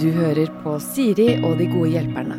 [0.00, 2.36] Du hører på Siri og de gode hjelperne.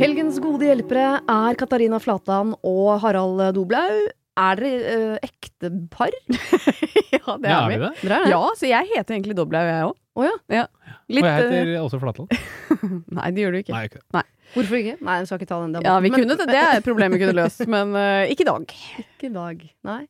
[0.00, 4.04] Helgens gode hjelpere er Katarina Flatan og Harald Doblaug.
[4.34, 6.10] Er dere eh, ekte par?
[7.14, 7.76] ja, det Ja, er er vi.
[7.84, 7.90] det?
[8.02, 8.32] Dere er det?
[8.34, 9.98] Ja, så jeg heter egentlig Doblaug, jeg òg.
[10.14, 10.64] Oh, ja.
[11.10, 12.34] Litt Og jeg heter også Flatland.
[13.18, 13.74] Nei, det gjør du ikke.
[13.74, 14.24] Nei, ikke det.
[14.54, 14.96] Hvorfor ikke?
[15.04, 15.90] Nei, jeg skal ikke ta den debatten.
[15.90, 16.48] Ja, vi Men- kunne det.
[16.50, 18.74] Det er et problem vi kunne løst, men uh, ikke i dag.
[19.04, 20.00] Ikke i dag, nei.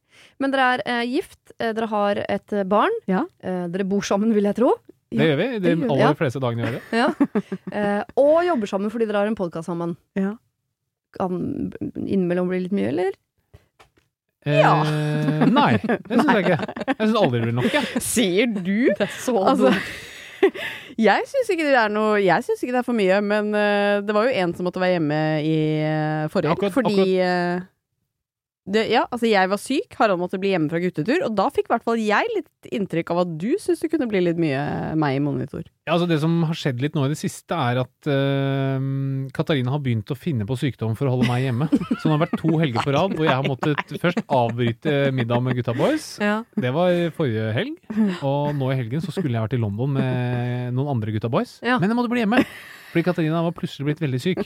[0.43, 2.95] Men dere er uh, gift, eh, dere har et barn.
[3.11, 3.25] Ja.
[3.45, 4.75] Uh, dere bor sammen, vil jeg tro.
[5.15, 6.15] Det gjør vi de aller ja.
[6.19, 6.95] fleste dagene i året.
[7.03, 7.11] Ja.
[7.75, 9.97] Eh, og jobber sammen fordi dere har en podkast sammen.
[10.19, 10.35] Ja.
[11.15, 13.15] Kan innimellom bli litt mye, eller?
[14.45, 14.75] Ja.
[14.85, 16.59] Eh, nei, det syns jeg ikke.
[16.91, 18.03] Jeg syns aldri det blir nok, jeg.
[18.05, 18.75] Sier du?
[18.91, 19.71] Det er så Altså,
[21.09, 24.01] jeg syns ikke det er noe Jeg syns ikke det er for mye, men eh,
[24.05, 27.65] det var jo en som måtte være hjemme i uh, forrige helg, fordi eh,
[28.65, 31.67] det, ja, altså jeg var syk, Harald måtte bli hjemme fra guttetur, og da fikk
[31.69, 34.63] i hvert fall jeg litt inntrykk av at du syntes det kunne bli litt mye
[34.97, 35.67] meg i monitor.
[35.85, 38.87] Ja, altså Det som har skjedd litt nå i det siste, er at uh,
[39.37, 41.69] Katarina har begynt å finne på sykdom for å holde meg hjemme.
[41.75, 45.45] Så det har vært to helger på rad hvor jeg har måttet først avbryte middag
[45.45, 46.15] med gutta boys.
[46.25, 46.39] Ja.
[46.57, 47.77] Det var forrige helg.
[48.25, 51.59] Og nå i helgen så skulle jeg vært i London med noen andre gutta boys.
[51.61, 51.77] Ja.
[51.83, 52.41] Men jeg måtte bli hjemme.
[52.95, 54.45] Fordi Katarina var plutselig blitt veldig syk.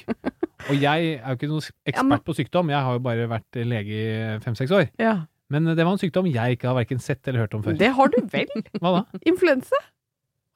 [0.71, 3.93] Og jeg er jo ikke noen ekspert på sykdom, jeg har jo bare vært lege
[3.93, 4.87] i fem-seks år.
[4.97, 5.19] Ja.
[5.53, 7.77] Men det var en sykdom jeg ikke har verken sett eller hørt om før.
[7.77, 8.49] Det har du vel?
[8.81, 9.21] Hva da?
[9.29, 9.81] Influensa?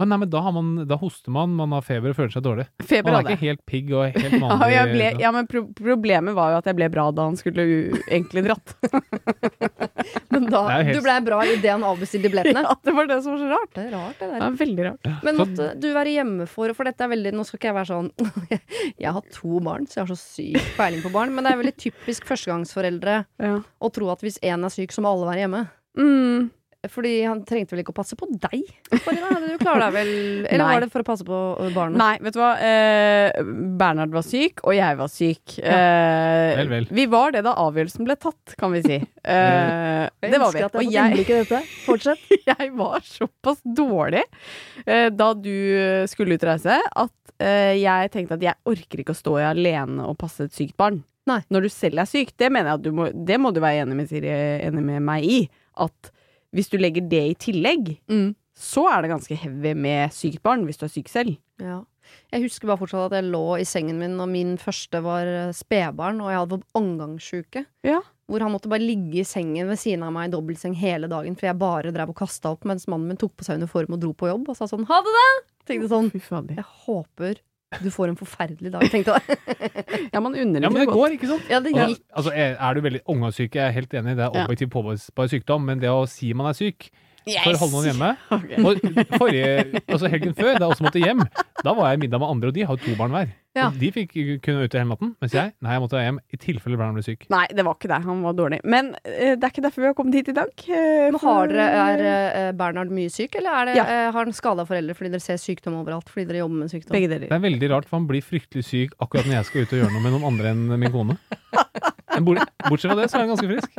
[0.03, 2.43] Ah, nei, men da, har man, da hoster man, man har feber og føler seg
[2.45, 2.67] dårlig.
[2.83, 4.71] Feber Man er hadde ikke helt pigg og helt Ja, vanlig.
[4.75, 7.63] jeg ble, ja, men pro problemet var jo at jeg ble bra da han skulle
[7.63, 8.75] u- egentlig dratt.
[10.33, 12.63] Men da, helt- du ble bra idet han avbestilte billettene.
[12.69, 13.73] Ja, det var det som var så rart.
[13.77, 14.41] Det er rart, det Det der.
[14.43, 15.11] var veldig rart.
[15.27, 17.91] Men måtte du være hjemme for For dette er veldig Nå skal ikke jeg være
[17.91, 18.09] sånn
[19.03, 21.35] Jeg har to barn, så jeg har så syk peiling på barn.
[21.37, 23.55] Men det er veldig typisk førstegangsforeldre Ja.
[23.63, 25.63] å tro at hvis én er syk, så må alle være hjemme.
[25.99, 26.51] Mm.
[26.91, 28.63] Fordi han trengte vel ikke å passe på deg?
[29.05, 29.29] Farina?
[29.39, 30.09] Du klarer deg vel
[30.51, 30.71] Eller Nei.
[30.75, 31.41] var det for å passe på
[31.77, 31.95] barna?
[32.01, 32.49] Nei, vet du hva.
[32.59, 33.43] Eh,
[33.79, 35.55] Bernhard var syk, og jeg var syk.
[35.63, 36.89] Eh, Vel, vel.
[36.91, 38.97] Vi var det da avgjørelsen ble tatt, kan vi si.
[38.99, 40.65] Eh, det var vi.
[40.67, 41.27] Og jeg,
[42.51, 44.25] jeg var såpass dårlig
[44.87, 45.55] eh, da du
[46.11, 50.19] skulle utreise, at eh, jeg tenkte at jeg orker ikke å stå i alene og
[50.21, 50.99] passe et sykt barn.
[51.31, 51.39] Nei.
[51.55, 52.35] Når du selv er syk.
[52.35, 54.27] Det mener jeg at du må Det må du være enig med, Siri,
[54.67, 55.39] enig med meg i.
[55.79, 56.11] At
[56.55, 58.35] hvis du legger det i tillegg, Mm.
[58.55, 61.37] så er det ganske heavy med sykt barn, hvis du er syk selv.
[61.61, 61.83] Ja.
[62.33, 65.53] Jeg husker bare fortsatt at jeg lå i sengen min og min første var eh,
[65.57, 67.65] spedbarn, og jeg hadde omgangssjuke.
[67.87, 68.01] Ja.
[68.29, 71.35] Hvor han måtte bare ligge i sengen ved siden av meg i dobbeltseng hele dagen,
[71.39, 74.01] for jeg bare drev og kasta opp mens mannen min tok på seg uniform og
[74.05, 75.27] dro på jobb og sa sånn ha det, da!
[75.69, 76.11] Tenkte sånn
[76.57, 77.41] Jeg håper
[77.81, 79.39] du får en forferdelig dag, tenkte jeg.
[80.13, 80.97] Ja, man unner Ja, men det godt.
[80.99, 81.47] går, ikke sant?
[81.51, 82.03] Ja, det Og, gikk.
[82.17, 85.65] altså, er, er du veldig omgangssyk, jeg er helt enig, det er objektivt påvisbar sykdom,
[85.71, 86.91] men det å si man er syk
[87.23, 87.45] Yes!
[87.45, 88.57] for å holde noen hjemme Okay.
[88.67, 91.21] Og forrige, altså helgen før, da jeg også måtte hjem,
[91.63, 93.31] da var jeg i middag med andre, og de har jo to barn hver.
[93.53, 93.67] Ja.
[93.77, 96.97] De fikk kunne ut hele natten, mens jeg nei, jeg måtte hjem i tilfelle barna
[96.97, 97.27] ble syk.
[97.29, 97.99] Nei, det var ikke det.
[98.07, 98.61] Han var dårlig.
[98.65, 100.53] Men uh, det er ikke derfor vi har kommet hit i dag.
[100.65, 102.05] Uh, Men har dere, Er
[102.49, 103.85] uh, Bernhard mye syk, eller er det, Ja.
[104.15, 106.09] har han skada foreldre fordi dere ser sykdom overalt?
[106.09, 106.97] Fordi dere jobber med sykdom?
[106.97, 109.75] Begge Det er veldig rart, for han blir fryktelig syk akkurat når jeg skal ut
[109.77, 111.19] og gjøre noe med noen andre enn min kone.
[112.13, 112.25] Men
[112.69, 113.71] Bortsett fra det, så er han ganske frisk.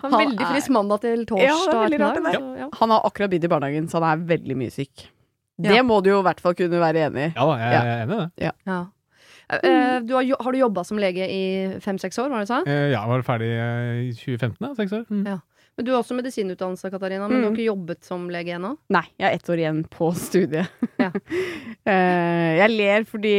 [0.00, 1.72] Han er veldig frisk mandag til Ja, det torsdag.
[1.72, 2.68] er veldig rart, ja.
[2.80, 5.08] Han har akkurat begynt i barnehagen, så han er veldig mye syk.
[5.62, 5.82] Det Ja.
[5.86, 7.32] må du jo i hvert fall kunne være enig i.
[7.36, 8.52] Ja da, jeg er enig i det.
[8.70, 8.80] Ja.
[9.50, 12.60] Uh, du har, har du jobba som lege i fem-seks år, var det du sa?
[12.66, 15.06] Uh, Ja, jeg var ferdig eh, i 2015, da, seks år.
[15.10, 15.24] Mm.
[15.26, 15.38] Ja.
[15.78, 17.56] Men Du har også medisinutdannelse, Katarina, men du har Mm.
[17.56, 18.76] ikke jobbet som lege ennå?
[18.90, 20.68] Nei, jeg er ett år igjen på studiet.
[21.00, 21.10] Ja.
[21.10, 23.34] uh, jeg ler fordi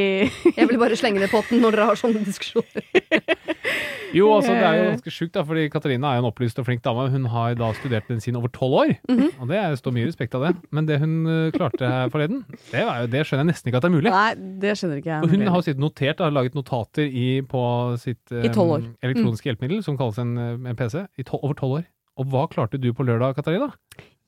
[0.57, 2.83] Jeg vil bare slenge det i potten når dere har sånne diskusjoner.
[4.13, 6.65] Jo, altså det er jo ganske sjukt, da, fordi Katarina er jo en opplyst og
[6.67, 7.05] flink dame.
[7.13, 9.29] Hun har da studert medisin over tolv år, Mhm.
[9.39, 10.51] og det står mye respekt av det.
[10.71, 13.87] Men det hun eh, klarte her forleden, det, jo, det skjønner jeg nesten ikke at
[13.87, 14.11] det er mulig.
[14.11, 14.33] Nei,
[14.65, 15.23] det skjønner ikke jeg.
[15.23, 17.63] Og hun har jo sittet notert har laget notater i, på
[17.97, 18.83] sitt I år.
[19.01, 21.85] elektroniske hjelpemiddel, som kalles en, eh, en PC, i to, over tolv år.
[22.19, 23.71] Og hva klarte du på lørdag, Katarina?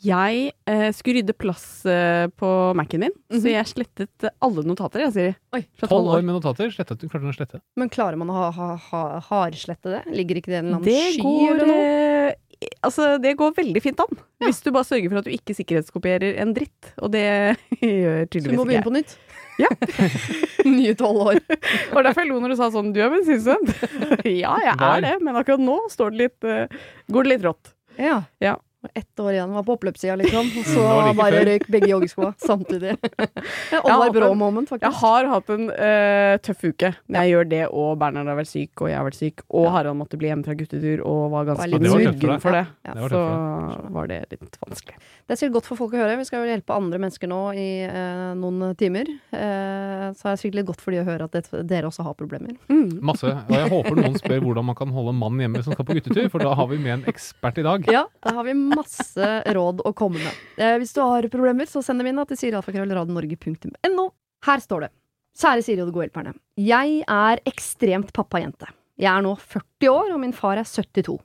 [0.03, 5.05] Jeg eh, skulle rydde plass eh, på Mac-en min, så jeg slettet eh, alle notater,
[5.05, 5.33] jeg, Siri.
[5.55, 5.61] Oi.
[5.79, 7.05] Fra Tolv 12 år med notater, slettet du?
[7.11, 7.61] Klarte å slette?
[7.79, 10.01] Men klarer man å ha, ha, ha, hardslette det?
[10.11, 11.85] Ligger ikke det en eller annen Det sky går, eller noe?
[11.87, 15.55] eh, altså, det går veldig fint an, hvis du bare sørger for at du ikke
[15.55, 16.91] sikkerhetskopierer en dritt.
[16.99, 17.23] Og det
[17.79, 18.43] gjør tydeligvis ikke jeg.
[18.43, 19.15] Så du må begynne på nytt?
[19.61, 19.71] Ja.
[20.81, 21.39] Nye tolv år.
[21.47, 23.71] Det var derfor jeg lo når du sa sånn, du er bensinstudent.
[24.43, 27.73] ja, jeg er det, men akkurat nå står det litt, uh, går det litt rått.
[28.01, 28.23] Ja.
[28.43, 28.57] Ja.
[28.93, 30.49] Ett år igjen, var på oppløpssida, liksom.
[30.59, 31.49] Og så like bare før.
[31.51, 32.95] røyk begge joggeskoa samtidig.
[33.79, 36.93] Oddvar var Brå-moment, moment, Jeg har hatt en uh, tøff uke.
[37.07, 39.69] Når jeg gjør det, og Bernhard har vært syk, og jeg har vært syk, og
[39.75, 42.63] Harald måtte bli hjemme fra guttetur og var ganske var for muggen for det.
[42.83, 43.93] Ja, Det var så det.
[43.97, 44.97] var det litt vanskelig.
[45.23, 46.17] Det er sikkert godt for folk å høre.
[46.19, 49.07] Vi skal jo hjelpe andre mennesker nå i uh, noen timer.
[49.31, 52.05] Uh, så er det sikkert litt godt for de å høre at det, dere også
[52.05, 52.57] har problemer.
[52.67, 52.99] Mm.
[53.09, 53.31] Masse.
[53.31, 56.27] Og jeg håper noen spør hvordan man kan holde mannen hjemme som skal på guttetur,
[56.33, 57.87] for da har vi med en ekspert i dag.
[57.93, 60.41] Ja, da har vi masse råd å komme med.
[60.57, 64.07] Eh, hvis du har problemer, så send dem inn til sirialfakrøllradionorge.no.
[64.47, 64.91] Her står det.
[65.39, 66.35] Kjære Siri og de gode hjelperne.
[66.61, 68.67] Jeg er ekstremt pappajente.
[69.01, 71.17] Jeg er nå 40 år, og min far er 72.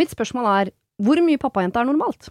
[0.00, 2.28] Mitt spørsmål er hvor mye pappajente er normalt?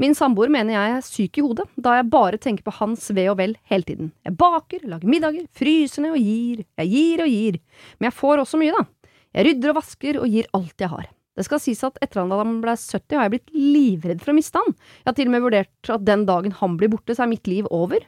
[0.00, 3.26] Min samboer mener jeg er syk i hodet, da jeg bare tenker på hans ve
[3.32, 4.12] og vel hele tiden.
[4.24, 6.62] Jeg baker, lager middager, fryser ned og gir.
[6.80, 7.58] Jeg gir og gir.
[7.98, 9.12] Men jeg får også mye, da.
[9.36, 11.10] Jeg rydder og vasker og gir alt jeg har.
[11.40, 14.36] Det skal sies at etter at han ble 70, har jeg blitt livredd for å
[14.36, 14.74] miste han.
[15.00, 17.48] Jeg har til og med vurdert at den dagen han blir borte, så er mitt
[17.48, 18.04] liv over.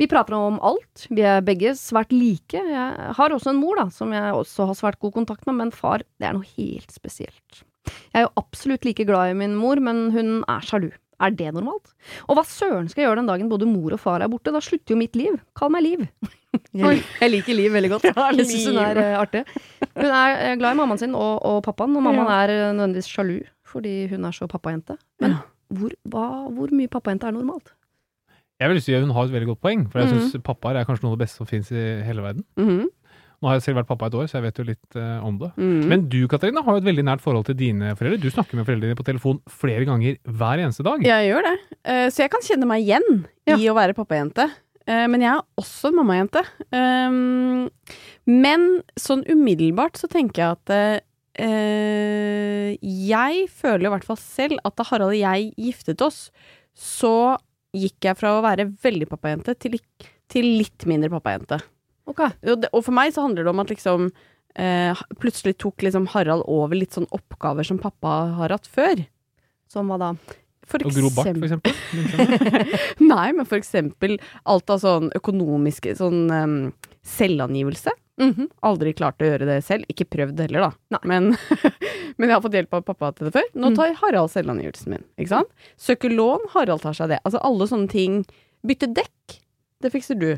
[0.00, 2.58] Vi prater om alt, vi er begge svært like.
[2.58, 5.72] Jeg har også en mor, da, som jeg også har svært god kontakt med, men
[5.72, 7.62] far, det er noe helt spesielt.
[7.86, 10.90] Jeg er jo absolutt like glad i min mor, men hun er sjalu.
[11.22, 11.94] Er det normalt?
[12.26, 14.52] Og hva søren skal jeg gjøre den dagen både mor og far er borte?
[14.52, 15.38] Da slutter jo mitt liv.
[15.56, 16.02] Kall meg Liv.
[16.74, 18.04] Jeg, jeg liker Liv veldig godt.
[18.10, 19.44] Ja, Jeg syns hun er eh, artig.
[19.96, 23.08] Hun er eh, glad i mammaen sin og, og pappaen, og mammaen er eh, nødvendigvis
[23.12, 24.94] sjalu fordi hun er så pappajente.
[25.20, 25.40] Men Ja.
[25.74, 27.72] hvor, hva, hvor mye pappajente er normalt?
[28.60, 30.30] Jeg vil si at hun har et veldig godt poeng, for jeg Mhm.
[30.30, 32.44] syns pappaer er kanskje noe av det beste som fins i hele verden.
[32.56, 32.86] Mhm.
[33.42, 35.34] Nå har jeg selv vært pappa et år, så jeg vet jo litt uh, om
[35.36, 35.50] det.
[35.60, 35.82] Mm.
[35.90, 38.16] Men du Katarina, har jo et veldig nært forhold til dine foreldre.
[38.22, 41.04] Du snakker med foreldrene dine på telefon flere ganger hver eneste dag.
[41.04, 41.52] Jeg gjør det.
[41.84, 43.58] Uh, så jeg kan kjenne meg igjen Ja.
[43.60, 44.48] i å være pappajente.
[44.86, 46.42] Eh, men jeg er også en mammajente.
[46.70, 47.66] Um,
[48.30, 48.66] men
[49.00, 50.98] sånn umiddelbart så tenker jeg at eh,
[51.46, 56.28] eh, Jeg føler i hvert fall selv at da Harald og jeg giftet oss,
[56.76, 57.36] så
[57.76, 59.76] gikk jeg fra å være veldig pappajente til,
[60.32, 61.60] til litt mindre pappajente.
[62.06, 62.30] Okay.
[62.54, 64.04] Og, for meg så handler det om at liksom
[64.54, 69.02] eh, Plutselig tok liksom Harald over litt sånn oppgaver som pappa har hatt før.
[69.72, 70.12] Som hva da?
[70.66, 71.76] For Og gro bart, for eksempel-.
[73.12, 74.16] Nei, men for eksempel
[74.50, 76.56] alt av sånn økonomiske Sånn um,
[77.06, 77.92] selvangivelse.
[78.18, 78.48] Mhm.
[78.66, 79.84] Aldri klart å gjøre det selv.
[79.92, 80.96] Ikke prøvd heller, da.
[80.96, 81.02] Nei.
[81.12, 81.28] Men,
[82.18, 83.46] men jeg har fått hjelp av pappa til det før.
[83.54, 83.76] Nå Mm.
[83.78, 85.04] tar Harald selvangivelsen min.
[85.20, 85.52] Ikke sant?
[85.78, 87.20] Søker lån, Harald tar seg det.
[87.28, 88.22] Altså alle sånne ting.
[88.66, 89.38] Bytte dekk,
[89.84, 90.30] det fikser du.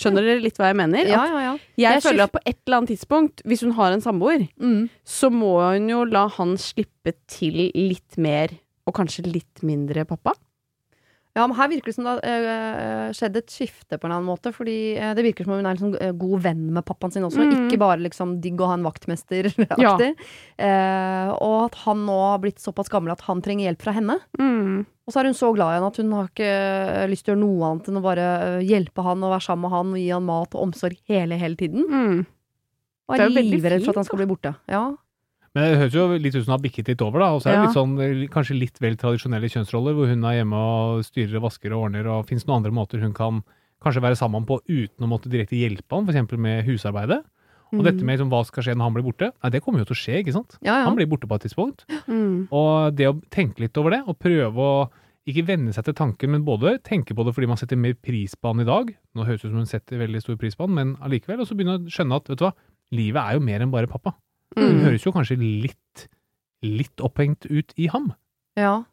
[0.00, 1.08] Skjønner dere litt hva jeg mener?
[1.08, 1.52] Ja, ja, ja.
[1.80, 4.88] jeg Jeg føler at på et eller annet tidspunkt, hvis hun har en samboer, Mm.
[5.04, 8.48] så må hun jo la han slippe til litt mer,
[8.86, 10.36] og kanskje litt mindre pappa.
[11.36, 14.28] Ja, men her virker det som det har eh, skjedd et skifte på en annen
[14.28, 14.54] måte.
[14.56, 17.26] Fordi eh, det virker som om hun er liksom, eh, god venn med pappaen sin
[17.28, 17.44] også.
[17.44, 17.66] Mm.
[17.66, 19.76] Ikke bare liksom digg å ha en vaktmester-aktig.
[19.76, 20.30] Ja.
[20.56, 24.16] Eh, og at han nå har blitt såpass gammel at han trenger hjelp fra henne.
[24.40, 24.86] Mm.
[24.88, 27.34] Og så er hun så glad i han at hun har ikke eh, lyst til
[27.34, 29.92] å gjøre noe annet enn å bare eh, hjelpe han og være sammen med han
[29.92, 31.84] og gi han mat og omsorg hele, hele tiden.
[31.84, 32.24] Mm.
[33.06, 34.56] Og er er livredd for at han skal bli borte.
[34.72, 34.86] Ja.
[35.56, 37.28] Men det høres jo litt ut som hun har bikket litt over, da.
[37.32, 37.94] Og så er det litt sånn,
[38.32, 42.10] kanskje litt vel tradisjonelle kjønnsroller, hvor hun er hjemme og styrer og vasker og ordner,
[42.12, 43.40] og fins noen andre måter hun kan
[43.84, 46.36] kanskje være sammen på uten å måtte direkte hjelpe han, f.eks.
[46.36, 47.22] med husarbeidet.
[47.74, 49.88] Og dette med liksom, hva skal skje når han blir borte, nei, det kommer jo
[49.88, 50.54] til å skje, ikke sant?
[50.60, 50.84] Ja, ja.
[50.86, 51.82] Han blir borte på et tidspunkt.
[52.06, 52.46] Mm.
[52.54, 54.76] Og det å tenke litt over det, og prøve å
[55.26, 58.36] ikke venne seg til tanken, men både tenke på det fordi man setter mer pris
[58.38, 58.92] på han i dag.
[59.16, 61.42] Nå høres det ut som hun setter veldig stor pris på han, men allikevel.
[61.42, 62.52] Og så begynne å skjønne at vet du hva,
[62.94, 64.14] livet er jo mer enn bare pappa.
[64.56, 64.84] Hun Mm.
[64.86, 66.08] høres jo kanskje litt,
[66.62, 68.14] litt opphengt ut i ham.
[68.56, 68.84] Ja.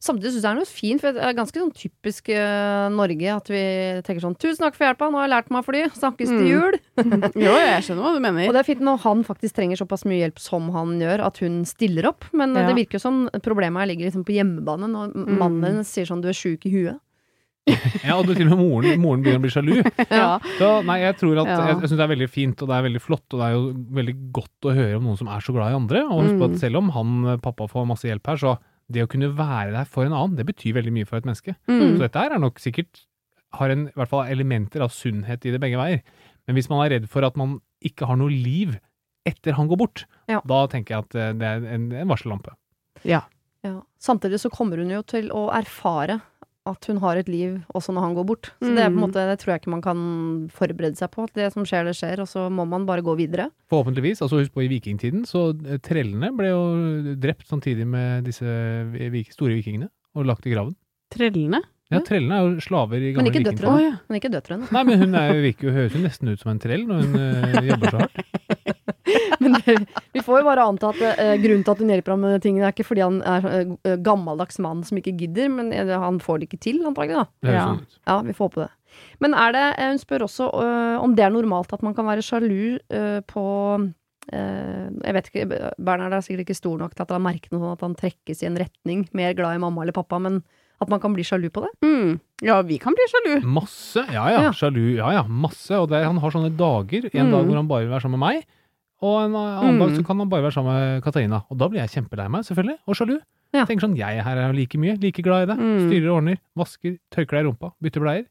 [0.00, 3.30] Samtidig syns jeg det er noe fint, for det er ganske sånn typisk uh, Norge
[3.34, 3.62] at vi
[4.04, 5.80] tenker sånn 'Tusen takk for hjelpa, nå har jeg lært meg å fly.
[5.90, 6.50] Snakkes til Mm.
[6.52, 6.78] jul'.
[7.34, 8.46] Jo, jeg skjønner hva du mener.
[8.48, 11.38] Og det er fint når han faktisk trenger såpass mye hjelp som han gjør, at
[11.38, 12.24] hun stiller opp.
[12.32, 12.66] Men Ja.
[12.68, 15.38] det virker jo som problemet her ligger liksom på hjemmebane, når Mm.
[15.38, 17.00] mannen hennes sier sånn 'du er sjuk i huet'.
[18.08, 19.74] Ja, og til og med moren, moren begynner å bli sjalu.
[20.10, 20.38] Ja.
[20.58, 21.58] Så nei, jeg tror at Ja.
[21.68, 23.54] Jeg, jeg syns det er veldig fint, og det er veldig flott, og det er
[23.56, 23.62] jo
[24.00, 26.02] veldig godt å høre om noen som er så glad i andre.
[26.08, 26.54] Og husk på Mm.
[26.54, 28.56] at selv om han, pappa, får masse hjelp her, så
[28.90, 31.54] det å kunne være der for en annen, det betyr veldig mye for et menneske.
[31.68, 31.96] Mm.
[31.98, 33.04] Så dette her er nok sikkert
[33.58, 36.00] har en, i hvert fall elementer av sunnhet i det begge veier.
[36.46, 38.78] Men hvis man er redd for at man ikke har noe liv
[39.28, 40.40] etter han går bort, Ja.
[40.44, 42.52] da tenker jeg at eh, det er en, en varsellampe.
[43.04, 43.22] Ja.
[44.00, 46.20] Samtidig så kommer hun jo til å erfare
[46.70, 48.50] at hun har et liv også når han går bort.
[48.62, 49.04] Så det, er på en Mm.
[49.06, 50.02] måte, det tror jeg ikke man kan
[50.52, 51.24] forberede seg på.
[51.28, 53.50] At det som skjer, det skjer, og så må man bare gå videre.
[53.70, 54.20] Forhåpentligvis.
[54.22, 56.62] altså Husk på i vikingtiden, så eh, trellene ble jo
[57.16, 58.44] drept samtidig med disse
[59.34, 60.74] store vikingene og lagt i graven.
[61.10, 61.62] Trellene?
[61.90, 63.30] Ja, trellene er jo slaver i gamle
[63.80, 63.92] ja.
[64.10, 64.66] Men ikke døtrene.
[64.76, 67.00] Nei, men hun er, jo- virker jo, høres jo nesten ut som en trell når
[67.06, 68.18] hun eh, jobber så hardt.
[69.48, 69.76] Men det,
[70.14, 72.66] vi får jo bare anta at eh, grunnen til at hun hjelper ham med tingene,
[72.68, 76.40] er ikke fordi han er eh, gammeldags mann som ikke gidder, men eh, han får
[76.42, 77.22] det ikke til, antagelig.
[77.24, 77.52] da.
[77.52, 77.68] Ja.
[78.06, 78.70] Ja, vi får håpe det.
[79.22, 82.06] Men er det, eh, hun spør også eh, om det er normalt at man kan
[82.08, 83.44] være sjalu eh, på
[84.32, 87.62] eh, Jeg vet ikke, Bernhard er sikkert ikke stor nok til at han merker noe
[87.64, 90.40] sånn at han trekkes i en retning, mer glad i mamma eller pappa, men
[90.78, 91.72] at man kan bli sjalu på det?
[91.82, 92.10] Mm.
[92.46, 93.32] Ja, vi kan bli sjalu.
[93.50, 94.52] Masse, ja ja, Ja.
[94.54, 95.74] sjalu, ja ja, masse.
[95.74, 97.08] Og det, han har sånne dager.
[97.10, 97.32] En Mm.
[97.34, 98.44] dag hvor han bare vil være sammen med meg,
[99.00, 99.78] og en annen Mm.
[99.84, 101.42] dag så kan han bare være sammen med Katarina.
[101.50, 103.18] Og da blir jeg kjempelei meg, selvfølgelig, og sjalu.
[103.54, 103.64] Ja.
[103.64, 105.58] Tenker sånn, jeg her er like mye, like glad i det.
[105.58, 105.88] Mm.
[105.88, 108.26] Styrer og ordner, vasker, tørker deg i rumpa, bytter bleier.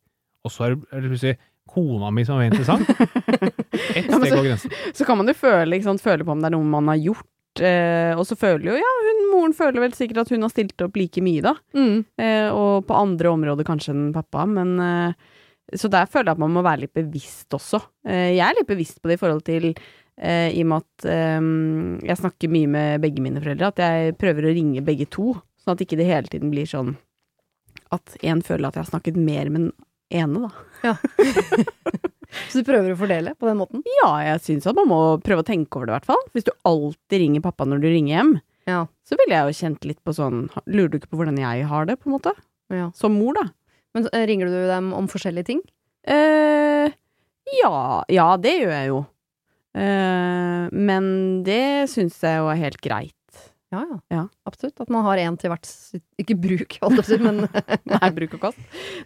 [0.46, 2.86] Og så er det plutselig kona mi som er interessant.
[3.96, 4.72] Ett steg så- over grensen.
[4.94, 6.98] Så kan man jo føle, ikke sant, føle på om det er noe man har
[7.02, 7.26] gjort.
[7.60, 10.80] Eh, og så føler jo, ja, hun, moren føler vel sikkert at hun har stilt
[10.86, 11.56] opp like mye, da.
[11.74, 15.14] Eh, og på andre områder kanskje enn pappa, men eh,
[15.76, 17.82] Så der føler jeg at man må være litt bevisst også.
[18.08, 19.74] Eh, jeg er litt bevisst på det i forhold til
[20.22, 21.50] eh, I og med at eh,
[22.10, 25.34] jeg snakker mye med begge mine foreldre, at jeg prøver å ringe begge to,
[25.64, 26.96] sånn at ikke det hele tiden blir sånn
[27.94, 29.72] at én føler at jeg har snakket mer med den
[30.12, 30.96] ene, da.
[32.52, 33.82] Så du prøver å fordele på den måten?
[34.02, 36.24] Ja, jeg syns at man må prøve å tenke over det, i hvert fall.
[36.36, 38.34] Hvis du alltid ringer pappa når du ringer hjem,
[38.68, 38.82] Ja.
[39.08, 41.86] så ville jeg jo kjent litt på sånn Lurer du ikke på hvordan jeg har
[41.88, 42.34] det, på en måte?
[42.76, 42.90] ja.
[42.96, 43.46] Som mor, da.
[43.96, 45.62] Men eh, ringer du dem om forskjellige ting?
[46.04, 46.92] Eh,
[47.62, 49.00] ja, ja, det gjør jeg jo.
[49.78, 51.06] Eh, men
[51.46, 53.14] det syns jeg jo er helt greit.
[53.68, 53.98] Ja, ja.
[54.14, 54.22] Ja.
[54.48, 54.80] Absolutt.
[54.80, 56.78] At man har én til hvert sitt Ikke bruk,
[57.20, 57.42] men
[57.92, 58.62] Nei, bruk og kast.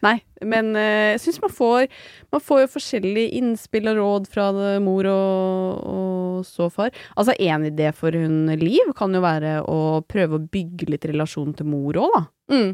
[0.05, 1.87] Nei, men eh, jeg syns man får
[2.29, 4.45] Man får jo forskjellige innspill og råd fra
[4.85, 6.93] mor og, og så far.
[7.17, 11.57] Altså, en idé for hun Liv kan jo være å prøve å bygge litt relasjon
[11.57, 12.23] til mor òg, da.
[12.53, 12.71] mm,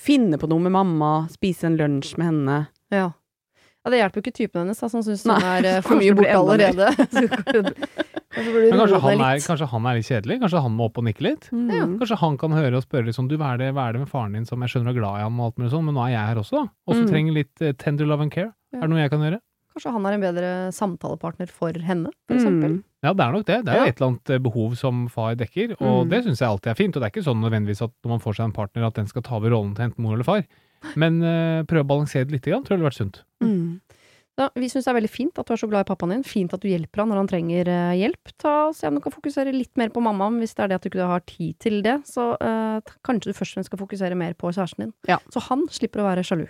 [0.00, 2.60] Finne på noe med mamma, spise en lunsj med henne.
[2.94, 3.10] ja.
[3.84, 3.90] Ja.
[3.90, 6.34] Det hjelper jo ikke typen hennes, da, som syns hun er eh, for mye borte
[6.38, 6.86] allerede.
[8.32, 10.36] Kanskje Men kanskje han, er, kanskje han er litt kjedelig?
[10.40, 11.48] Kanskje han må opp og nikke litt?
[11.52, 11.84] Ja.
[11.84, 11.98] Mm.
[12.00, 14.08] Kanskje han kan høre og spørre sånn Du, hva er det, hva er det med
[14.08, 16.06] faren din som jeg skjønner er glad i ham, og alt mulig sånn, men nå
[16.06, 16.70] er jeg her også, da.
[16.88, 17.10] Og som Mm.
[17.12, 18.54] trenger litt eh, tender love and care.
[18.72, 18.78] Ja.
[18.78, 19.40] Er det noe jeg kan gjøre?
[19.72, 22.72] Kanskje han er en bedre samtalepartner for henne, for eksempel.
[22.78, 22.82] Mm.
[23.04, 23.58] Ja, det er nok det.
[23.66, 23.92] Det er jo Ja.
[23.92, 26.10] et eller annet eh, behov som far dekker, og Mm.
[26.10, 26.96] det syns jeg alltid er fint.
[26.96, 29.06] Og det er ikke sånn nødvendigvis at når man får seg en partner, at den
[29.12, 30.44] skal ta over rollen til enten mor eller far.
[30.98, 33.20] Men uh, prøve å balansere det litt, tror jeg hadde vært sunt.
[33.44, 33.80] Mm.
[34.32, 36.24] Så vi syns det er veldig fint at du er så glad i pappaen din.
[36.24, 38.32] Fint at du hjelper han når han trenger uh, hjelp.
[38.40, 40.80] Ta og Se om du kan fokusere litt mer på mammaen hvis det er det
[40.80, 41.98] at du ikke har tid til det.
[42.08, 44.96] Så uh, kanskje du først og fremst skal fokusere mer på kjæresten din.
[45.10, 45.20] Ja.
[45.34, 46.48] Så han slipper å være sjalu.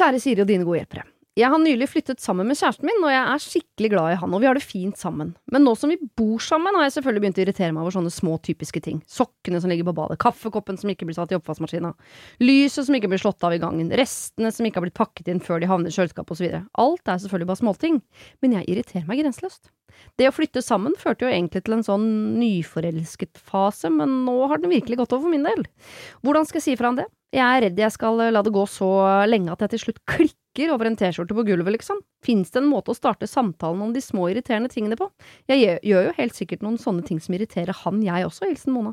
[0.00, 1.06] Kjære Siri og dine gode hjelpere.
[1.38, 4.32] Jeg har nylig flyttet sammen med kjæresten min, og jeg er skikkelig glad i han,
[4.34, 5.28] og vi har det fint sammen.
[5.54, 8.10] Men nå som vi bor sammen, har jeg selvfølgelig begynt å irritere meg over sånne
[8.10, 8.98] små typiske ting.
[9.06, 11.92] Sokkene som ligger på badet, kaffekoppen som ikke blir satt i oppvaskmaskina,
[12.42, 15.44] lyset som ikke blir slått av i gangen, restene som ikke har blitt pakket inn
[15.44, 16.58] før de havner i kjøleskapet osv.
[16.82, 18.02] Alt er selvfølgelig bare småting,
[18.42, 19.70] men jeg irriterer meg grenseløst.
[20.18, 22.10] Det å flytte sammen førte jo egentlig til en sånn
[22.40, 25.64] nyforelsket fase, men nå har den virkelig gått over for min del.
[26.26, 27.06] Hvordan skal jeg si fra om det?
[27.30, 28.90] Jeg er redd jeg skal la det gå så
[29.30, 30.39] lenge at jeg til slutt klikker
[30.70, 32.00] over en T-skjorte på gulvet, liksom.
[32.24, 35.06] Fins det en måte å starte samtalen om de små irriterende tingene på?
[35.48, 38.74] Jeg gjør, gjør jo helt sikkert noen sånne ting som irriterer han, jeg også, hilsen
[38.74, 38.92] Mona.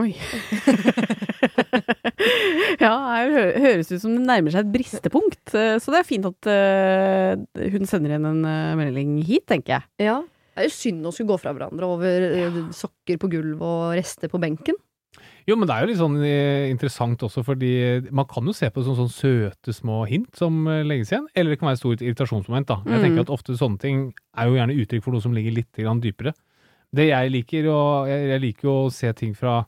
[0.00, 0.14] Oi.
[2.80, 2.92] ja,
[3.26, 5.42] det høres ut som det nærmer seg et bristepunkt.
[5.52, 9.78] eh, Så det er fint at eh, hun sender igjen en eh, melding hit, tenker
[9.78, 9.88] jeg.
[10.06, 10.20] Ja.
[10.54, 12.48] Det er jo synd å skulle gå fra hverandre over ja.
[12.76, 14.78] sokker på gulvet og rester på benken.
[15.50, 17.70] Jo, men det er jo litt sånn eh, interessant også, fordi
[18.14, 21.60] man kan jo se på sånne søte små hint som eh, legges igjen, eller det
[21.60, 22.76] kan være et stort irritasjonsmoment, da.
[22.86, 23.04] Jeg Mm.
[23.08, 24.04] tenker at ofte sånne ting
[24.38, 26.34] er jo gjerne uttrykk for noe som ligger litt grann dypere.
[26.94, 29.60] Det jeg liker, og jeg, liker jo å se ting fra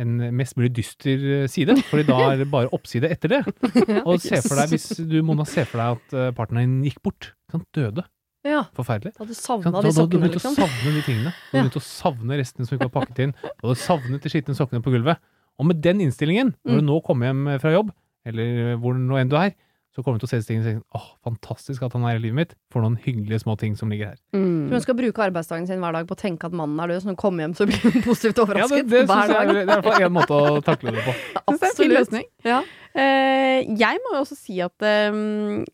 [0.00, 3.40] en mest mulig dyster eh, side, fordi da er det bare oppside etter det.
[4.08, 7.00] Og se for deg, hvis du, Mona, ser for deg at eh, partneren din gikk
[7.02, 8.04] bort, kan døde,
[8.44, 8.62] Ja.
[8.76, 9.12] forferdelig.
[9.18, 10.54] Hadde du Ikke savna de hadde du sokkene, begynt å liksom.
[10.56, 11.32] savne de tingene.
[11.32, 13.34] Du hadde begynt å savne restene som ikke var pakket inn.
[13.60, 15.18] Du hadde savnet de skitne sokkene på gulvet.
[15.60, 16.78] Og med den innstillingen, når Mm.
[16.80, 17.90] du nå kommer hjem fra jobb,
[18.24, 19.52] eller hvor nå enn du er,
[19.90, 22.14] så kommer du til å se disse tingene og tenke åh, fantastisk at han er
[22.14, 24.18] i livet mitt, for noen hyggelige små ting som ligger her.
[24.32, 27.02] Tror hun skal bruke arbeidsdagen sin hver dag på å tenke at mannen er død,
[27.02, 29.34] så når hun kommer hjem så blir hun positivt overrasket Ja, det, det, hver synes
[29.34, 31.14] jeg, er- det er i hvert fall en måte å takle det på.
[31.50, 31.60] Absolutt.
[31.60, 32.24] det er en fin løsning.
[32.46, 32.60] Ja.
[32.94, 35.12] Uh, jeg må jo også si at eh,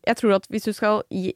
[0.05, 1.31] jeg tror at hvis du skal gi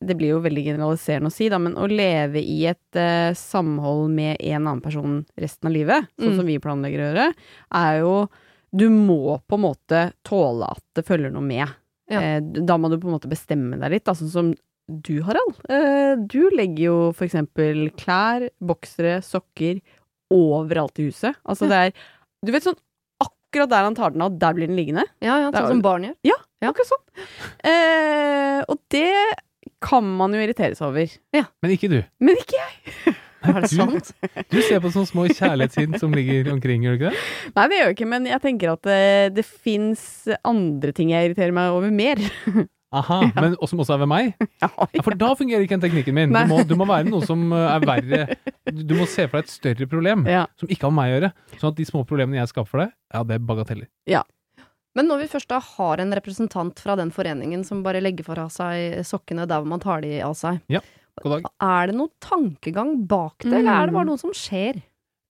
[0.00, 4.12] Det blir jo veldig generaliserende å si, da, men å leve i et uh, samhold
[4.14, 6.36] med en annen person resten av livet, sånn Mm.
[6.38, 7.26] som vi planlegger å gjøre,
[7.74, 8.28] er jo
[8.70, 11.68] Du må på en måte tåle at det følger noe med.
[12.10, 12.20] Ja.
[12.20, 14.50] Eh, da må du på en måte bestemme deg litt, da, sånn som
[14.88, 15.56] du, Harald.
[15.72, 19.80] Eh, du legger jo for eksempel klær, boksere, sokker
[20.30, 21.34] overalt i huset.
[21.48, 21.92] Altså det er
[22.44, 22.76] Du vet sånn
[23.24, 25.06] akkurat der han tar den av, der blir den liggende.
[25.24, 26.14] Ja, ja, sånn som barn gjør.
[26.28, 26.36] Ja.
[26.68, 27.04] Akkurat sånn.
[27.64, 29.08] Eh, og det
[29.84, 31.16] kan man jo irritere seg over.
[31.62, 32.00] Men ikke du.
[32.22, 33.16] Men ikke jeg.
[33.48, 34.08] Er det sant?
[34.50, 37.20] Du ser på sånne små kjærlighetshint som ligger omkring, gjør du ikke det?
[37.54, 39.04] Nei, det gjør jeg ikke, men jeg tenker at det,
[39.36, 40.02] det fins
[40.42, 42.18] andre ting jeg irriterer meg over mer.
[42.98, 44.30] Aha, men og som også er ved meg?
[44.64, 46.32] Ja, Ja, for da fungerer ikke den teknikken min.
[46.32, 48.38] Du må, du må være noe som uh, er verre.
[48.72, 50.46] Du må se for deg et større problem ja.
[50.58, 51.30] som ikke har med meg å gjøre.
[51.60, 53.90] Sånn at de små problemene jeg skaper for deg, ja, det er bagateller.
[54.96, 58.48] Men når vi først da har en representant fra den foreningen som bare legger fra
[58.50, 61.42] seg sokkene der hvor man tar de av seg, dag.
[61.60, 64.80] er det noen tankegang bak det, eller er det bare noe som skjer?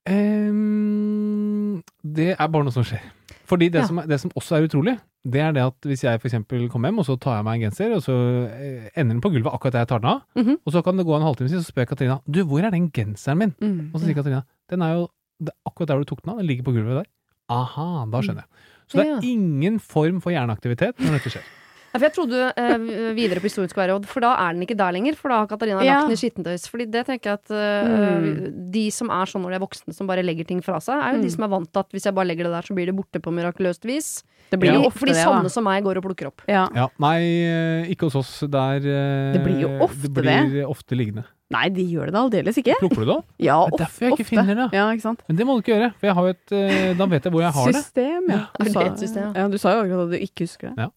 [0.08, 3.02] Um, det er bare noe som skjer.
[3.48, 3.86] Fordi det, Ja.
[3.88, 6.98] som, det som også er utrolig, det er det at hvis jeg eksempel kommer hjem,
[7.00, 8.14] og så tar jeg meg en genser, og så
[8.52, 10.58] eh, ender den på gulvet akkurat der jeg tar den av, Mhm.
[10.64, 12.70] og så kan det gå en halvtime siden, så spør jeg Katrina du, hvor er
[12.70, 13.54] den genseren min?
[13.60, 13.90] Mm.
[13.94, 15.08] Og så sier Katrina den er jo
[15.40, 17.08] det akkurat der du tok den av, den ligger på gulvet der.
[17.48, 18.50] Aha, da skjønner jeg.
[18.88, 19.20] Så det er Ja.
[19.22, 21.46] ingen form for hjerneaktivitet når dette skjer.
[21.88, 24.76] Ja, for jeg trodde eh, videre på historien skulle være For da er den ikke
[24.76, 26.00] der lenger, for da har Katarina Ja.
[26.04, 26.68] lagt den i skittentøys.
[26.68, 30.06] Fordi det tenker jeg at eh, de som er sånn når de er voksne, som
[30.06, 31.32] bare legger ting fra seg, er jo de Mm.
[31.32, 33.20] som er vant til at hvis jeg bare legger det der, så blir det borte
[33.24, 34.22] på mirakuløst vis.
[34.50, 34.80] Det blir Ja.
[34.82, 35.48] jo ofte fordi det, sånne da.
[35.48, 36.42] som meg går og plukker opp.
[36.46, 36.68] Ja.
[36.74, 38.40] Ja, nei, eh, ikke hos oss.
[38.48, 40.24] Der eh, Det blir jo ofte det.
[40.24, 40.50] det.
[40.50, 41.24] blir ofte liggende.
[41.50, 42.74] Nei, de gjør det da aldeles ikke.
[42.82, 43.26] Plukker du det opp?
[43.40, 44.30] Ja, Det er derfor jeg ikke ofte.
[44.36, 44.66] finner det.
[44.76, 45.22] Ja, ikke sant?
[45.28, 47.32] Men det må du ikke gjøre, for jeg har jo et eh, Da vet jeg
[47.32, 47.80] hvor jeg har det.
[47.82, 48.40] System, ja.
[48.58, 49.32] Du det sa, et system, ja?
[49.40, 50.86] ja, du sa jo akkurat at du ikke husker det.
[50.86, 50.90] Ja.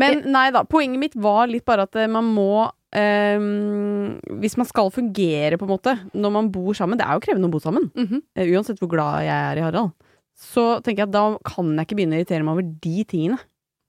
[0.00, 2.50] Men nei da, poenget mitt var litt bare at eh, man må
[2.90, 7.22] Um, Hvis man skal fungere, på en måte, når man bor sammen Det er jo
[7.22, 8.22] krevende å bo sammen, Mhm.
[8.34, 9.92] eh, uansett hvor glad jeg er i Harald.
[10.36, 13.38] Så tenker jeg at da kan jeg ikke begynne å irritere meg over de tingene.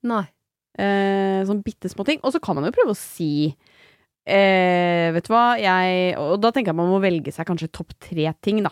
[0.04, 0.26] Nei.
[0.78, 2.20] Uh, sånn bitte små ting.
[2.24, 3.56] Og så kan man jo prøve å si
[4.28, 7.94] eh, Vet du hva, jeg Og da tenker jeg man må velge seg kanskje topp
[8.00, 8.72] tre ting, da.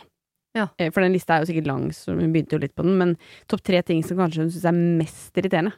[0.55, 0.67] Ja.
[0.79, 2.97] Eh, for den lista er jo sikkert lang, så hun begynte jo litt på den,
[2.97, 5.73] men topp tre ting som kanskje hun syns er mest irriterende.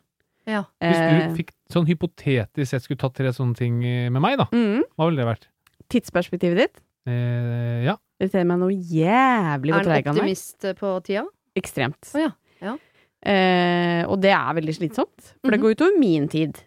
[0.48, 0.63] Ja.
[0.82, 4.38] Hvis Eh, du fikk sånn hypotetisk sett skulle tatt tre sånne ting eh, med meg,
[4.40, 5.48] da, mm, hva ville det vært?
[5.92, 7.98] tidsperspektivet ditt Eh, ja.
[8.22, 10.22] irriterer meg noe jævlig hvor Er treig han er.
[10.22, 11.25] optimist eh, på tida?
[11.58, 12.12] Ekstremt.
[12.16, 12.78] Oh, ja, ja.
[13.22, 15.63] Eh, og det er veldig slitsomt, for det Mhm.
[15.66, 16.58] går utover min tid.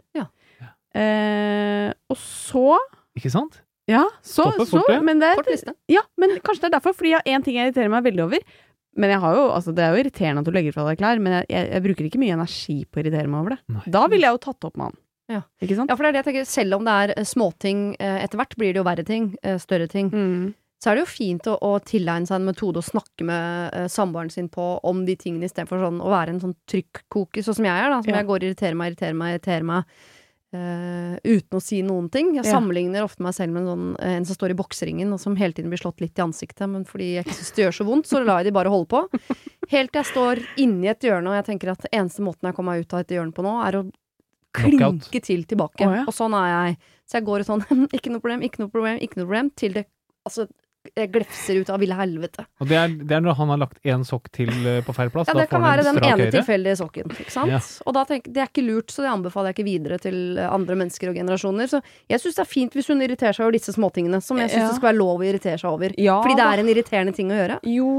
[0.95, 2.77] Eh, og så
[3.19, 3.61] Ikke sant?
[3.91, 5.75] Ja, så, Stopper så fort, men det, Kort liste.
[5.93, 8.23] Ja, men kanskje det er derfor, fordi jeg har én ting jeg irriterer meg veldig
[8.25, 8.45] over.
[8.97, 11.19] Men jeg har jo, altså Det er jo irriterende at du legger fra deg klær,
[11.21, 13.61] men jeg, jeg, jeg bruker ikke mye energi på å irritere meg over det.
[13.75, 13.83] Nei.
[13.99, 14.99] Da ville jeg jo tatt opp med han.
[15.35, 15.41] Ja.
[15.65, 15.91] Ikke sant?
[15.91, 16.49] Ja, for det er det jeg tenker.
[16.49, 19.29] Selv om det er eh, småting, eh, etter hvert blir det jo verre ting.
[19.43, 20.09] eh, Større ting.
[20.15, 20.55] Mm.
[20.85, 24.29] Så er det jo fint å, å tilegne seg en metode å snakke med samboeren
[24.33, 27.73] sin på om de tingene, istedenfor sånn, å være en sånn trykkoker, sånn som jeg
[27.85, 28.01] er, da.
[28.05, 28.19] Som Ja.
[28.21, 29.85] jeg går og irriterer meg, irriterer meg, irriterer meg.
[30.55, 32.33] Eh, uten å si noen ting.
[32.37, 32.53] Jeg Ja.
[32.57, 35.37] sammenligner ofte meg selv med en, sånn, eh, en som står i bokseringen, og som
[35.37, 36.69] hele tiden blir slått litt i ansiktet.
[36.71, 38.89] Men fordi jeg ikke syns det gjør så vondt, så lar jeg de bare holde
[38.89, 39.03] på.
[39.71, 42.75] Helt til jeg står inni et hjørne, og jeg tenker at eneste måten jeg kommer
[42.77, 43.85] meg ut av dette hjørnet på nå, er å
[44.55, 45.11] Knockout.
[45.11, 45.83] klinke til tilbake.
[45.87, 46.05] Oh, ja.
[46.07, 46.79] Og sånn er jeg.
[47.11, 47.65] Så jeg går sånn
[47.97, 49.87] Ikke noe problem, ikke noe problem, ikke noe problem, til det
[50.25, 50.47] altså
[50.93, 52.45] glefser ut av ville helvete.
[52.61, 55.11] Og det er, det er når han har lagt én sokk til eh, på feil
[55.15, 55.31] plass.
[55.33, 57.11] Ja, det kan være den ene tilfeldige sokken.
[57.17, 57.51] Ikke sant?
[57.51, 57.61] Ja.
[57.87, 60.51] Og da tenk, det er ikke lurt, så det anbefaler jeg ikke videre til eh,
[60.53, 61.71] andre mennesker og generasjoner.
[61.73, 61.81] Så
[62.13, 64.63] jeg syns det er fint hvis hun irriterer seg over disse småtingene, som jeg syns
[64.67, 64.69] Ja.
[64.71, 65.97] det skal være lov å irritere seg over.
[65.99, 67.59] Ja, Fordi det er en irriterende ting å gjøre.
[67.65, 67.91] Jo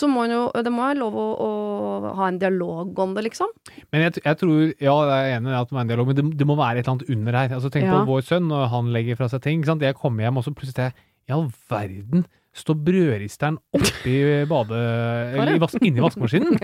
[0.00, 3.24] Så må hun jo, det må være lov å, å ha en dialog om det,
[3.26, 3.50] liksom.
[3.92, 6.06] Men jeg, jeg tror, ja, jeg er enig i at det må være en dialog,
[6.08, 7.54] men det, det må være et eller annet under her.
[7.58, 7.98] Altså Tenk Ja.
[7.98, 9.58] på vår sønn, når han legger fra seg ting.
[9.60, 9.82] Ikke sant?
[9.84, 10.92] Jeg kommer hjem, og så plutselig
[11.28, 12.24] i all verden
[12.60, 14.14] står brødristeren oppi
[14.50, 14.78] bade...
[15.38, 16.56] Eller i vas inni vaskemaskinen?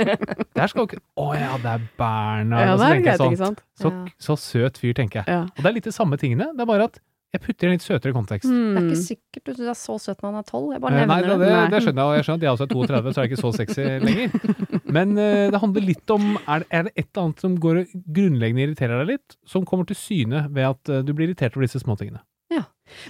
[0.56, 2.64] Der skal ikke Å ja, det er Bernhard.
[2.66, 3.60] Ja, så det er jeg greit, sånn, ikke sant?
[3.78, 4.14] så, Ja.
[4.26, 5.30] så søt fyr, tenker jeg.
[5.30, 5.44] Ja.
[5.46, 6.98] Og det er litt de samme tingene, det er bare at
[7.36, 8.48] jeg putter i en litt søtere kontekst.
[8.48, 8.86] Det er Mm.
[8.88, 10.68] ikke sikkert du er så søt når han er tolv.
[10.72, 11.46] Jeg bare Eh, Nei, nevner det, det.
[11.46, 11.70] det, Nei.
[11.74, 13.42] det skjønner jeg, og jeg skjønner at jeg også er 32, så er jeg ikke
[13.42, 14.28] så sexy lenger.
[14.96, 17.82] Men uh, det handler litt om er det, er det et eller annet som går
[18.16, 21.66] grunnleggende irriterer deg litt, som kommer til syne ved at uh, du blir irritert over
[21.68, 22.22] disse småtingene?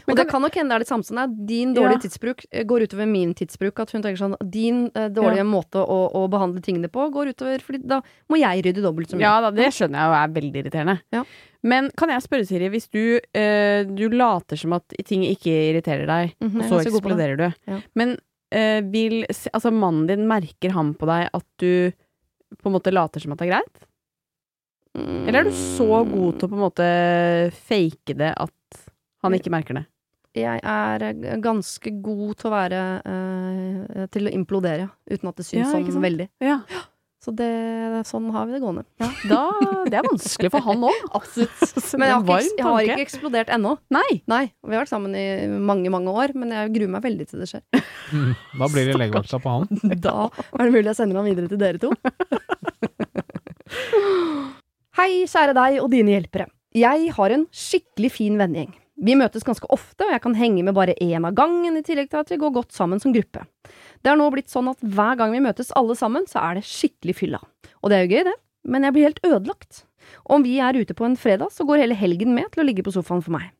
[0.09, 1.25] Og det kan nok hende det er litt samsende.
[1.47, 2.05] Din dårlige Ja.
[2.09, 3.79] tidsbruk eh, går utover min tidsbruk.
[3.81, 7.59] At hun tenker sånn Din eh, dårlige måte å, å behandle tingene på går utover
[7.61, 9.27] Fordi da må jeg rydde dobbelt så mye.
[9.27, 10.97] Ja da, det skjønner jeg jo er veldig irriterende.
[11.13, 11.25] Ja.
[11.67, 16.07] Men kan jeg spørre, Siri, hvis du, eh, du later som at ting ikke irriterer
[16.07, 16.93] deg, Mhm, og så er det.
[16.93, 17.81] eksploderer du, Ja.
[17.95, 18.17] men
[18.53, 21.93] eh, vil Altså, mannen din, merker han på deg at du
[22.63, 23.83] på en måte later som at det er greit?
[24.97, 26.87] Eller er du så god til å på en måte
[27.69, 28.86] fake det at
[29.25, 29.87] han ikke merker det?
[30.37, 35.47] Jeg er eh, ganske god til å være eh, Til å implodere, uten at det
[35.49, 36.05] syns Ja, sånn sant?
[36.05, 36.29] veldig.
[36.45, 36.59] Ja.
[37.27, 37.49] Så det,
[38.07, 38.85] sånn har vi det gående.
[39.27, 39.41] Da,
[39.89, 40.99] det er vanskelig for han òg.
[41.19, 41.73] Absolutt.
[41.99, 43.73] Men jeg har, ikke, jeg har ikke eksplodert ennå.
[43.91, 44.21] Nei.
[44.31, 44.43] Nei.
[44.63, 45.25] Vi har vært sammen i
[45.59, 47.65] mange, mange år, men jeg gruer meg veldig til det skjer.
[48.61, 49.97] Da blir det legevakta på han.
[49.99, 51.91] Da er det mulig jeg sender han videre til dere to.
[55.01, 56.47] Hei, kjære deg og dine hjelpere.
[56.77, 58.71] Jeg har en skikkelig fin vennegjeng.
[58.97, 62.09] Vi møtes ganske ofte, og jeg kan henge med bare én av gangen, i tillegg
[62.13, 63.45] til at vi går godt sammen som gruppe.
[64.01, 66.69] Det har nå blitt sånn at hver gang vi møtes alle sammen, så er det
[66.69, 67.43] skikkelig fylla.
[67.83, 69.85] Og det er jo gøy, det, men jeg blir helt ødelagt.
[70.25, 72.85] Om vi er ute på en fredag, så går hele helgen med til å ligge
[72.87, 73.51] på sofaen for meg.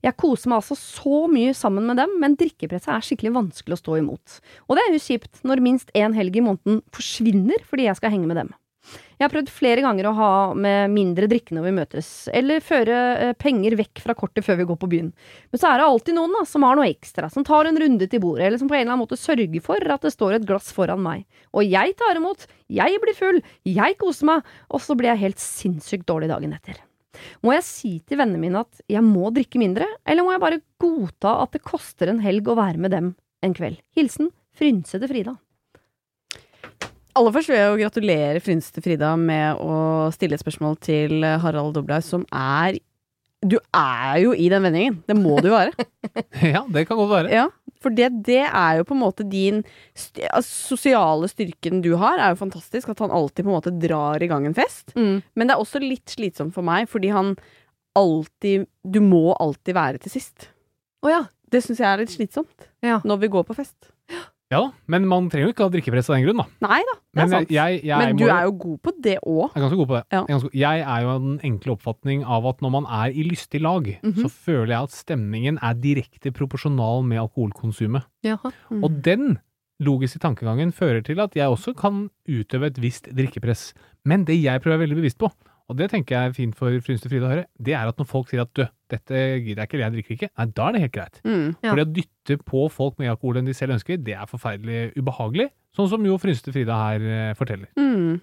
[0.00, 3.82] Jeg koser meg altså så mye sammen med dem, men drikkepresset er skikkelig vanskelig å
[3.82, 4.38] stå imot.
[4.64, 8.14] Og det er jo kjipt når minst én helg i måneden forsvinner fordi jeg skal
[8.14, 8.54] henge med dem.
[9.16, 12.96] Jeg har prøvd flere ganger å ha med mindre drikke når vi møtes, eller føre
[13.14, 15.12] eh, penger vekk fra kortet før vi går på byen.
[15.52, 18.08] Men så er det alltid noen da, som har noe ekstra, som tar en runde
[18.12, 20.48] til bordet, eller som på en eller annen måte sørger for at det står et
[20.48, 21.24] glass foran meg.
[21.56, 25.40] Og jeg tar imot, jeg blir full, jeg koser meg, og så blir jeg helt
[25.42, 26.82] sinnssykt dårlig dagen etter.
[27.40, 30.64] Må jeg si til vennene mine at jeg må drikke mindre, eller må jeg bare
[30.82, 33.80] godta at det koster en helg å være med dem en kveld?
[33.96, 35.36] Hilsen frynsete Frida.
[37.16, 39.76] Aller først vil jeg jo gratulere Frynste Frida med å
[40.14, 42.76] stille et spørsmål til Harald Doblaug, som er
[43.46, 44.98] Du er jo i den vendingen.
[45.08, 45.72] Det må du være.
[46.54, 47.30] Ja, det kan godt være.
[47.32, 47.46] ja,
[47.82, 49.62] for det, det er jo på en måte din
[50.32, 52.88] altså, sosiale styrken du har, er jo fantastisk.
[52.92, 54.92] At han alltid på en måte drar i gang en fest.
[54.96, 55.20] Mm.
[55.36, 57.34] Men det er også litt slitsomt for meg, fordi han
[57.96, 60.50] alltid Du må alltid være til sist.
[61.04, 61.22] Å ja.
[61.46, 62.98] Det syns jeg er litt slitsomt Ja.
[63.06, 63.92] når vi går på fest.
[64.52, 66.44] Ja da, men man trenger jo ikke ha drikkepress av den grunn, da.
[66.68, 67.48] Nei da, det er Men sant.
[67.50, 69.40] jeg, jeg, Men du må- er jo god på det òg.
[69.50, 70.04] Jeg er ganske god på det.
[70.12, 70.20] Ja.
[70.20, 73.10] Jeg, er ganske, jeg er jo av den enkle oppfatning av at når man er
[73.10, 74.14] i lystig lag, Mhm.
[74.22, 78.04] så føler jeg at stemningen er direkte proporsjonal med alkoholkonsumet.
[78.22, 78.52] Jaha.
[78.70, 78.84] Mm.
[78.84, 79.38] Og den
[79.80, 83.74] logiske tankegangen fører til at jeg også kan utøve et visst drikkepress.
[84.04, 85.28] Men det jeg prøver å være veldig bevisst på,
[85.66, 88.08] og det tenker jeg er fint for Frynste Frida å høre, det er at når
[88.10, 90.76] folk sier at du, dette gidder jeg ikke, eller jeg drikker ikke, nei, da er
[90.76, 91.20] det helt greit.
[91.26, 91.48] Mm.
[91.50, 91.66] Ja.
[91.66, 94.94] For det å dytte på folk med alkohol enn de selv ønsker, det er forferdelig
[94.98, 95.50] ubehagelig.
[95.76, 97.72] Sånn som jo Frynste Frida her eh, forteller.
[97.76, 98.22] Mm.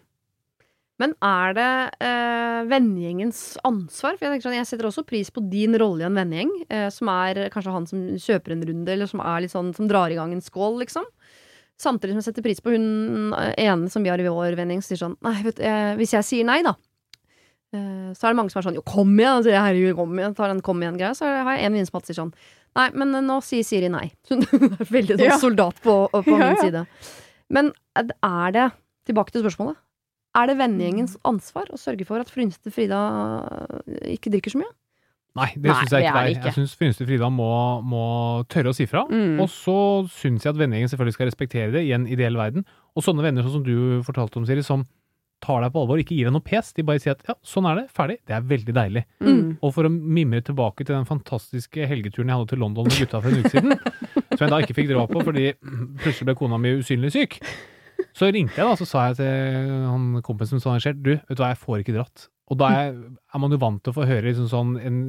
[1.02, 1.70] Men er det
[2.06, 4.16] eh, vennegjengens ansvar?
[4.16, 6.88] For jeg, tenker sånn, jeg setter også pris på din rolle i en vennegjeng, eh,
[6.94, 10.14] som er kanskje han som kjøper en runde, eller som er litt sånn, som drar
[10.14, 11.10] i gang en skål, liksom.
[11.82, 14.84] Samtidig som jeg setter pris på hun eh, ene som vi har i vår vennegjeng,
[14.86, 16.78] som sier sånn Nei, vet eh, hvis jeg sier nei, da.
[17.78, 19.40] Eh, Så er det mange som er sånn Jo, kom igjen!
[19.40, 20.36] Altså, herregud, kom igjen!
[20.38, 21.14] Tar den kom igjen-greia.
[21.18, 22.34] Så har jeg en venninne som alltid sier sånn
[22.74, 24.08] Nei, men eh, nå sier Siri nei.
[24.32, 25.40] Hun er veldig sånn Ja.
[25.42, 26.86] soldat på, på Ja, min side.
[27.54, 28.70] Men eh, er det
[29.04, 29.76] Tilbake til spørsmålet.
[30.40, 33.02] Er det vennegjengens ansvar å sørge for at Frynste Frida
[34.14, 34.72] ikke drikker så mye?
[35.38, 36.32] Nei, det syns jeg ikke det det er.
[36.38, 36.48] ikke.
[36.52, 37.50] Jeg syns Frynste Frida må,
[37.90, 38.04] må
[38.54, 39.02] tørre å si fra.
[39.10, 39.40] Mm.
[39.42, 39.76] Og så
[40.14, 42.66] syns jeg at vennegjengen selvfølgelig skal respektere det i en ideell verden.
[42.94, 43.74] Og sånne venner sånn som du
[44.06, 44.86] fortalte om, Siri, som
[45.44, 46.72] tar deg på alvor, ikke gir deg noe pes.
[46.78, 48.18] De bare sier at ja, sånn er det, ferdig.
[48.30, 49.04] Det er veldig deilig.
[49.24, 49.42] Mm.
[49.60, 53.22] Og for å mimre tilbake til den fantastiske helgeturen jeg hadde til London med gutta
[53.24, 53.78] for en uke siden,
[54.34, 55.46] som jeg da ikke fikk dra på fordi
[56.02, 57.40] plutselig ble kona mi usynlig syk,
[58.18, 61.44] så ringte jeg da, så sa jeg til han kompisen som arrangerte, du, vet du
[61.44, 62.28] hva, jeg får ikke dratt.
[62.52, 62.98] Og da er,
[63.34, 65.00] er man jo vant til å få høre liksom sånn en,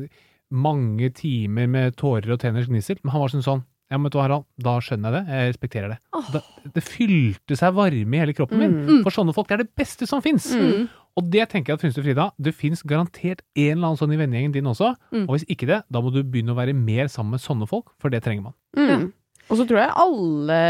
[0.55, 4.14] mange timer med tårer og tenners gnissel, men han var sånn sånn, ja, men vet
[4.14, 5.99] du hva, Harald, da skjønner jeg det, jeg respekterer det.
[6.16, 6.29] Oh.
[6.33, 6.40] Det,
[6.75, 8.77] det fylte seg varme i hele kroppen min.
[8.88, 9.03] Mm.
[9.05, 10.49] For sånne folk, er det beste som fins.
[10.57, 10.87] Mm.
[11.14, 14.18] Og det tenker jeg at Frynste Frida, det fins garantert en eller annen sånn i
[14.18, 14.94] vennegjengen din også.
[15.14, 15.29] Mm.
[15.29, 17.92] Og hvis ikke det, da må du begynne å være mer sammen med sånne folk,
[18.03, 18.57] for det trenger man.
[18.75, 19.09] Mm.
[19.44, 20.61] Og så tror jeg alle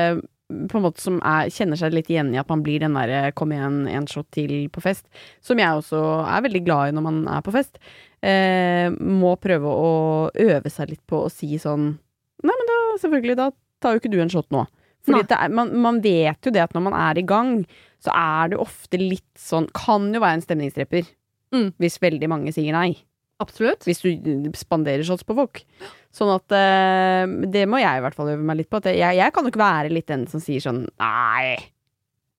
[0.44, 3.32] på en måte som er, kjenner seg litt igjen i at man blir den derre
[3.32, 5.06] 'kom igjen, en shot til' på fest,
[5.40, 7.78] som jeg også er veldig glad i når man er på fest,
[8.22, 12.03] eh, må prøve å øve seg litt på å si sånn da,
[13.02, 13.50] selvfølgelig, da
[13.82, 14.66] tar jo ikke du en shot nå'.
[15.04, 17.58] Fordi det er, man, man vet jo det at når man er i gang,
[18.00, 21.10] så er det ofte litt sånn Kan jo være en stemningsdreper.
[21.52, 21.68] Mm.
[21.80, 22.94] Hvis veldig mange sier nei
[23.42, 23.84] Absolutt.
[23.84, 25.60] hvis du spanderer shots på folk.
[26.14, 28.80] Sånn at eh, Det må jeg i hvert fall øve meg litt på.
[28.80, 31.56] At jeg, jeg kan nok være litt den som sier sånn Nei,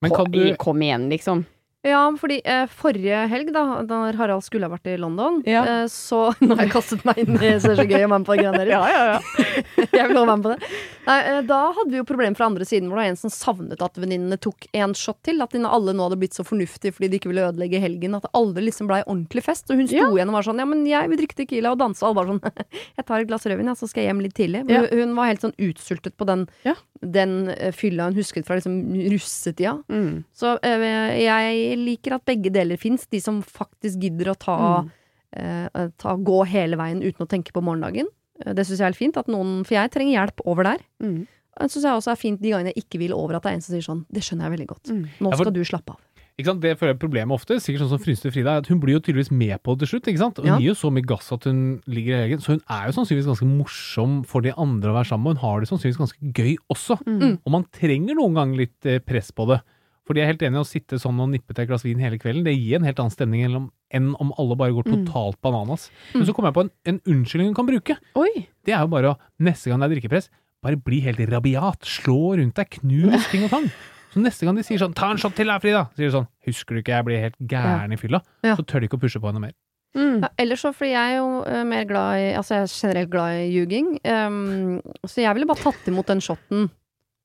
[0.02, 1.44] Men kom, kan du kom igjen, liksom.
[1.86, 5.62] Ja, fordi eh, forrige helg, da når Harald skulle ha vært i London, Ja.
[5.64, 8.10] eh, så Nå har jeg kastet meg inn i så er det så gøy å
[8.10, 8.74] være med på greiene deres.
[8.74, 9.20] ja, ja.
[9.96, 10.70] Jeg vil også være med på det.
[11.06, 13.30] Nei, eh, da hadde vi jo problem fra andre siden, hvor det var en som
[13.32, 15.38] savnet at venninnene tok en shot til.
[15.44, 18.16] At alle nå hadde blitt så fornuftige fordi de ikke ville ødelegge helgen.
[18.18, 19.70] At det aldri liksom blei ordentlig fest.
[19.70, 20.08] Og hun sto Ja.
[20.10, 22.02] igjen og var sånn Ja, men jeg vil drikke Tequila og danse.
[22.02, 22.66] Og alle bare sånn
[22.98, 24.64] Jeg tar et glass rødvin, ja, så skal jeg hjem litt tidlig.
[24.66, 24.88] Men Ja.
[24.90, 26.74] hun- var helt sånn utsultet på den, Ja.
[27.00, 28.76] den eh, fylla hun husket fra liksom
[29.12, 29.78] russetida.
[29.88, 30.24] Mm.
[30.36, 33.06] Så eh, jeg liker at begge deler fins.
[33.06, 34.90] De som faktisk gidder å ta, Mm.
[35.36, 38.06] eh, ta gå hele veien uten å tenke på morgendagen.
[38.44, 39.16] Eh, Det syns jeg er fint.
[39.16, 40.78] At noen, for jeg trenger hjelp over der.
[41.02, 41.26] Mm.
[41.58, 43.54] Det syns jeg også er fint de gangene jeg ikke vil over at det er
[43.54, 44.84] en som sier sånn Det skjønner jeg veldig godt.
[44.92, 45.04] Mm.
[45.20, 45.96] Nå Ja, for- skal du slappe av.
[46.38, 46.60] Ikke sant?
[46.60, 47.56] Det føler jeg problemet ofte.
[47.56, 48.58] Sikkert sånn som Frynste Frida.
[48.58, 50.04] At hun blir jo tydeligvis med på det til slutt.
[50.12, 50.36] ikke sant?
[50.36, 50.58] Hun Ja.
[50.58, 52.38] gir jo så mye gass at hun ligger i egen.
[52.40, 55.38] Så hun er jo sannsynligvis ganske morsom for de andre å være sammen med.
[55.38, 56.98] Hun har det sannsynligvis ganske gøy også.
[57.06, 57.38] Mm.
[57.46, 59.62] Og man trenger noen ganger litt eh, press på det.
[60.06, 61.98] Fordi jeg er helt enig i å sitte sånn og nippe til et glass vin
[61.98, 62.44] hele kvelden.
[62.46, 65.06] Det gir en helt annen stemning enn om enn om alle bare går Mm.
[65.06, 65.90] totalt bananas.
[66.14, 67.96] Men så kommer jeg på en, en unnskyldning du kan bruke.
[68.16, 68.46] Oi!
[68.64, 70.28] Det er jo bare å, neste gang det er drikkepress,
[70.62, 71.82] bare bli helt rabiat.
[71.86, 73.68] Slå rundt deg, knus ting og tang.
[74.14, 76.26] Så neste gang de sier sånn 'ta en shot til her, Frida', sier de sånn
[76.46, 78.56] 'husker du ikke jeg blir helt gæren i fylla', Ja.
[78.56, 79.52] så tør de ikke å pushe på henne mer.
[79.94, 80.20] Mm.
[80.22, 83.10] Ja, ellers så, fordi jeg er jo eh, mer glad i Altså, jeg er generelt
[83.10, 83.98] glad i ljuging.
[84.04, 86.70] Um, så jeg ville bare tatt imot den shotten.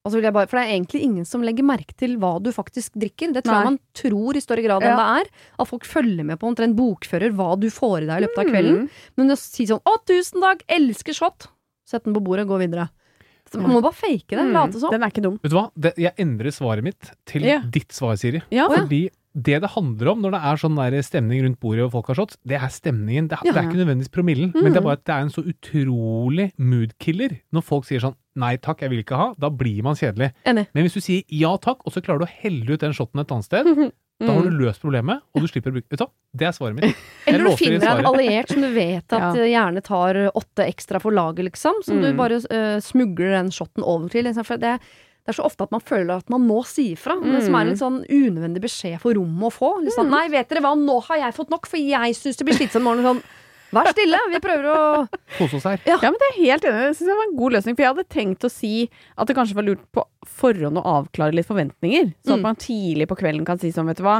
[0.09, 2.95] Vil jeg bare, for det er egentlig ingen som legger merke til hva du faktisk
[2.97, 3.35] drikker.
[3.35, 3.59] Det tror Nei.
[3.61, 5.29] jeg man tror i større grad enn det er.
[5.61, 8.49] At folk følger med på omtrent bokfører hva du får i deg i løpet av
[8.49, 8.79] kvelden.
[8.81, 9.03] Mm.
[9.21, 10.63] Men å si sånn 'Å, tusen takk!
[10.67, 11.47] Elsker shot!'
[11.85, 12.89] Sett den på bordet, gå videre.
[13.51, 14.39] Så man må bare fake det.
[14.47, 14.53] Mm.
[14.55, 14.89] Late som.
[14.89, 15.37] Den er ikke dum.
[15.43, 15.69] Vet du hva?
[15.77, 17.59] Det, jeg endrer svaret mitt til Ja.
[17.59, 18.41] ditt svar, Siri.
[18.49, 18.69] Ja.
[18.69, 22.07] Fordi det det handler om når det er sånn der stemning rundt bordet og folk
[22.11, 23.29] har shots, det er stemningen.
[23.31, 23.51] Det, Ja.
[23.53, 26.51] det er ikke nødvendigvis promillen, men det er bare at det er en så utrolig
[26.59, 29.33] moodkiller når folk sier sånn nei takk, jeg vil ikke ha.
[29.39, 30.31] Da blir man kjedelig.
[30.47, 30.67] Enig.
[30.73, 33.19] Men hvis du sier ja takk, og så klarer du å helle ut den shotten
[33.23, 33.65] et annet sted,
[34.21, 36.07] da har du løst problemet, og du slipper å bruke Vet du?
[36.37, 36.95] Det er svaret mitt.
[37.25, 39.43] Jeg Eller du finner en alliert som du vet at Ja.
[39.43, 41.81] eh, gjerne tar åtte ekstra for laget, liksom.
[41.83, 42.17] Som du Mm.
[42.19, 44.23] bare uh, smugler den shotten over til.
[44.27, 44.45] Liksom.
[44.45, 44.77] For det,
[45.25, 47.13] det er så ofte at man føler at man må si ifra.
[47.21, 49.69] Det som er en sånn unødvendig beskjed for rommet å få.
[49.85, 52.45] Litt sånn, Nei, vet dere hva, nå har jeg fått nok, for jeg syns det
[52.47, 53.21] blir slitsomt om morgenen.
[53.21, 53.37] Sånn,
[53.71, 54.79] Vær stille, vi prøver å
[55.37, 55.77] Kose oss her.
[55.87, 56.81] Ja, men det er helt enig.
[56.89, 57.75] Det synes jeg var en god løsning.
[57.77, 58.71] For jeg hadde tenkt å si
[59.15, 62.09] at det kanskje var lurt på forhånd å avklare litt forventninger.
[62.25, 62.47] Så at Mm.
[62.49, 64.17] man tidlig på kvelden kan si sånn, vet du hva.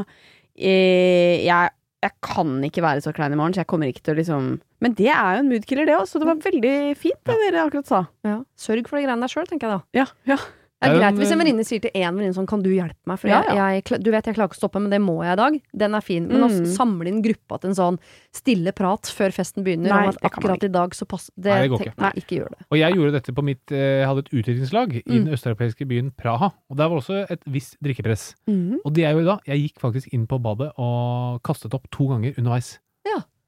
[0.55, 1.71] Eh, jeg,
[2.03, 4.47] jeg kan ikke være så klein i morgen, så jeg kommer ikke til å liksom
[4.81, 6.07] Men det er jo en moodkiller, det òg.
[6.09, 8.05] Så det var veldig fint, det dere akkurat sa.
[8.25, 9.83] ja, Sørg for de greiene der sjøl, tenker jeg da.
[9.99, 10.37] Ja, ja.
[10.82, 12.98] Det er greit hvis en eh, venninne sier til en venninne sånn Kan du hjelpe
[13.06, 13.20] meg?
[13.22, 13.65] For Ja, jeg, ja.
[13.78, 15.58] jeg, du vet jeg klarer ikke å stoppe, men det må jeg i dag.
[15.84, 16.28] Den er fin.
[16.28, 16.65] Men å Mm.
[16.74, 18.00] samle inn gruppa til en sånn
[18.34, 21.62] stille prat før festen begynner Nei, om at akkurat i dag så passer det, Nei,
[21.62, 21.96] det går ikke.
[22.02, 22.65] Nei, ikke gjør det.
[22.72, 25.26] Og jeg gjorde dette på mitt eh, Jeg hadde et utviklingslag i Mm.
[25.26, 26.52] den østeuropeiske byen Praha.
[26.70, 28.36] Og der var også et visst drikkepress.
[28.50, 28.80] Mm.
[28.84, 32.08] Og det jeg gjorde da, jeg gikk faktisk inn på badet og kastet opp to
[32.08, 32.80] ganger underveis.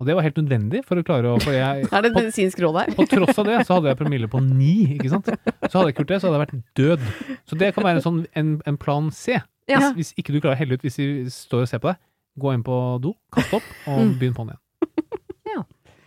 [0.03, 0.05] Ja.
[0.05, 2.21] Og det var helt nødvendig for å klare å For jeg Er det et på,
[2.21, 2.91] medisinsk råd her?
[2.99, 5.31] på tross av det så hadde jeg promille på ni, ikke sant.
[5.31, 7.07] Så hadde jeg ikke gjort det, så hadde jeg vært død.
[7.49, 9.39] Så det kan være en, sånn, en, en plan C.
[9.71, 9.79] Ja.
[9.79, 12.01] Hvis, hvis ikke du klarer å helle ut hvis de står og ser på deg,
[12.43, 14.13] gå inn på do, kast opp, og Mm.
[14.19, 14.61] begynn på'n igjen.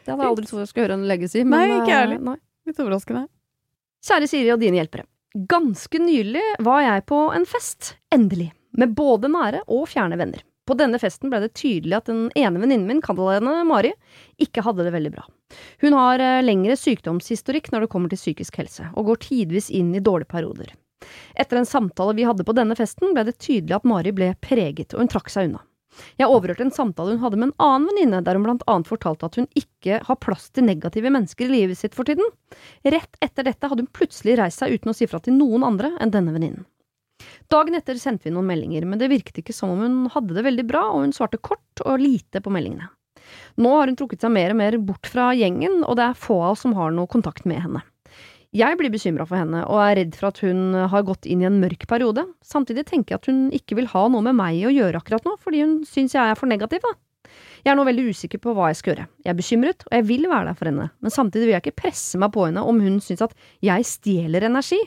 [0.06, 1.40] Det hadde jeg aldri trodd jeg skulle høre en lege si.
[1.42, 2.18] Men, Nei, ikke ærlig.
[2.20, 2.36] eh, nei.
[2.70, 3.24] Litt overraskende.
[4.06, 5.02] Kjære Siri og dine hjelpere.
[5.50, 7.96] Ganske nylig var jeg på en fest.
[8.14, 8.52] Endelig.
[8.78, 10.44] Med både nære og fjerne venner.
[10.66, 13.20] På denne festen ble det tydelig at den ene venninnen min, kall
[13.66, 13.92] Mari,
[14.42, 15.26] ikke hadde det veldig bra.
[15.82, 19.94] Hun har eh, lengre sykdomshistorikk når det kommer til psykisk helse, og går tidvis inn
[19.94, 20.74] i dårlige perioder.
[21.38, 24.94] Etter en samtale vi hadde på denne festen, ble det tydelig at Mari ble preget,
[24.94, 25.62] og hun trakk seg unna.
[26.20, 29.28] Jeg overhørte en samtale hun hadde med en annen venninne, der hun blant annet fortalte
[29.28, 32.26] at hun ikke har plass til negative mennesker i livet sitt for tiden.
[32.84, 35.94] Rett etter dette hadde hun plutselig reist seg uten å si fra til noen andre
[36.02, 36.66] enn denne venninnen.
[37.52, 40.44] Dagen etter sendte vi noen meldinger, men det virket ikke som om hun hadde det
[40.46, 42.90] veldig bra, og hun svarte kort og lite på meldingene.
[43.62, 46.38] Nå har hun trukket seg mer og mer bort fra gjengen, og det er få
[46.42, 47.82] av oss som har noe kontakt med henne.
[48.56, 51.48] Jeg blir bekymra for henne, og er redd for at hun har gått inn i
[51.48, 52.24] en mørk periode.
[52.46, 55.34] Samtidig tenker jeg at hun ikke vil ha noe med meg å gjøre akkurat nå,
[55.42, 56.94] fordi hun syns jeg er for negativ, da.
[57.66, 59.08] Jeg er nå veldig usikker på hva jeg skal gjøre.
[59.26, 61.80] Jeg er bekymret, og jeg vil være der for henne, men samtidig vil jeg ikke
[61.82, 63.34] presse meg på henne om hun syns at
[63.66, 64.78] jeg stjeler energi.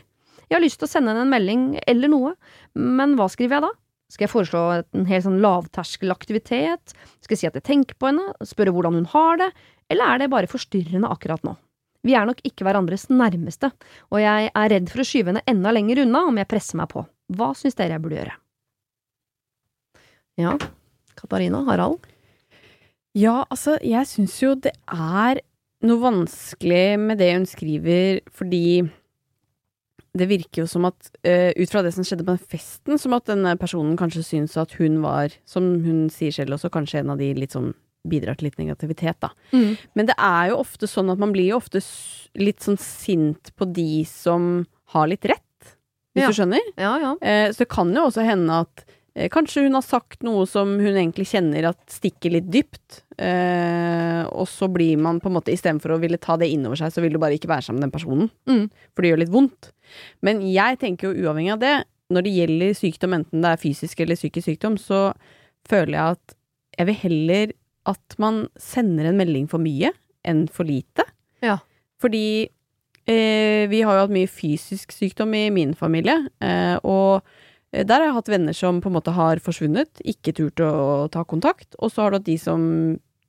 [0.49, 2.33] Jeg har lyst til å sende henne en melding eller noe,
[2.73, 3.71] men hva skriver jeg da?
[4.09, 6.95] Skal jeg foreslå en helt sånn lavterskelaktivitet?
[7.21, 9.49] Skal jeg si at jeg tenker på henne, spørre hvordan hun har det,
[9.93, 11.53] eller er det bare forstyrrende akkurat nå?
[12.07, 13.69] Vi er nok ikke hverandres nærmeste,
[14.09, 16.89] og jeg er redd for å skyve henne enda lenger unna om jeg presser meg
[16.93, 17.03] på.
[17.35, 18.37] Hva syns dere jeg burde gjøre?
[20.39, 20.55] Ja,
[21.19, 22.07] Katarina, Harald?
[23.17, 25.41] Ja, altså, jeg syns jo det er
[25.85, 28.87] noe vanskelig med det hun skriver, fordi
[30.17, 33.13] det virker jo som at, uh, ut fra det som skjedde på den festen, som
[33.13, 37.13] at denne personen kanskje syns at hun var, som hun sier selv også, kanskje en
[37.13, 37.73] av de litt sånn
[38.09, 39.29] bidrar til litt negativitet, da.
[39.51, 39.75] Mm.
[39.99, 41.81] Men det er jo ofte sånn at man blir jo ofte
[42.39, 45.75] litt sånn sint på de som har litt rett,
[46.15, 46.29] hvis Ja.
[46.31, 46.61] du skjønner?
[46.79, 47.11] Ja, ja.
[47.21, 48.85] Eh, så det kan jo også hende at
[49.33, 54.47] kanskje hun har sagt noe som hun egentlig kjenner at stikker litt dypt, eh, og
[54.49, 57.15] så blir man på en måte istedenfor å ville ta det innover seg, så vil
[57.15, 58.29] du bare ikke være sammen med den personen.
[58.49, 58.67] Mm.
[58.93, 59.71] For det gjør litt vondt.
[60.25, 61.75] Men jeg tenker jo uavhengig av det,
[62.09, 65.09] når det gjelder sykdom, enten det er fysisk eller psykisk sykdom, så
[65.69, 66.37] føler jeg at
[66.79, 67.51] jeg vil heller
[67.89, 69.91] at man sender en melding for mye
[70.27, 71.05] enn for lite.
[71.43, 71.59] Ja.
[72.01, 72.47] Fordi
[73.09, 78.01] eh, vi har jo hatt mye fysisk sykdom i min familie, eh, og eh, der
[78.01, 81.75] har jeg hatt venner som på en måte har forsvunnet, ikke turt å ta kontakt,
[81.77, 82.63] og så har du hatt de som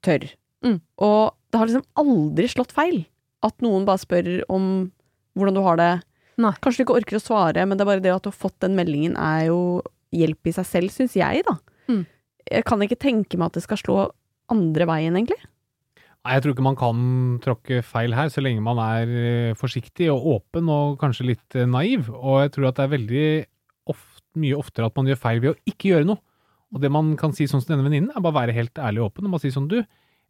[0.04, 0.24] tør.
[0.64, 0.78] Mm.
[1.04, 3.02] Og det har liksom aldri slått feil
[3.44, 4.64] at noen bare spør om
[5.36, 5.92] hvordan du har det.
[6.40, 6.54] Nei.
[6.64, 8.58] Kanskje du ikke orker å svare, men det er bare det at du har fått
[8.64, 9.60] den meldingen er jo
[10.14, 11.56] hjelp i seg selv, syns jeg, da.
[11.90, 12.02] Mm.
[12.50, 13.96] Jeg kan ikke tenke meg at det skal slå
[14.50, 15.38] andre veien, egentlig?
[16.20, 17.04] Nei, jeg tror ikke man kan
[17.44, 21.68] tråkke feil her, så lenge man er eh, forsiktig og åpen og kanskje litt eh,
[21.68, 22.10] naiv.
[22.12, 23.28] Og jeg tror at det er veldig
[24.38, 26.20] mye oftere at man gjør feil ved å ikke gjøre noe.
[26.70, 29.10] Og det man kan si sånn som denne venninnen, er bare være helt ærlig og
[29.10, 29.80] åpen og bare si sånn du,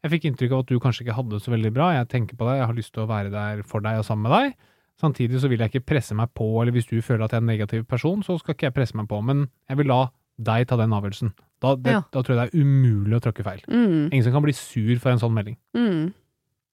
[0.00, 2.38] jeg fikk inntrykk av at du kanskje ikke hadde det så veldig bra, jeg tenker
[2.40, 4.54] på deg, jeg har lyst til å være der for deg og sammen med deg.
[5.00, 7.44] Samtidig så vil jeg ikke presse meg på, eller hvis du føler at jeg er
[7.44, 10.00] en negativ person, så skal ikke jeg presse meg på, men jeg vil la
[10.40, 11.34] deg ta den avgjørelsen.
[11.60, 12.00] Da, det, Ja.
[12.08, 13.60] da tror jeg det er umulig å tråkke feil.
[13.68, 14.08] Mm.
[14.08, 15.58] Ingen som kan bli sur for en sånn melding.
[15.76, 16.14] Mm.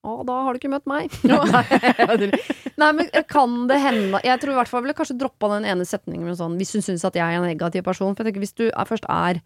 [0.07, 1.11] Å, da har du ikke møtt meg.
[2.79, 5.65] Nei, men kan det hende Jeg tror i hvert fall jeg ville kanskje droppa den
[5.67, 8.13] ene setningen med sånn Hvis hun syns at jeg er en negativ person.
[8.15, 9.41] For jeg tenker hvis du er, først er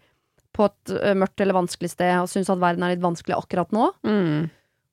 [0.52, 3.86] på et mørkt eller vanskelig sted og syns at verden er litt vanskelig akkurat nå,
[4.04, 4.50] Mm.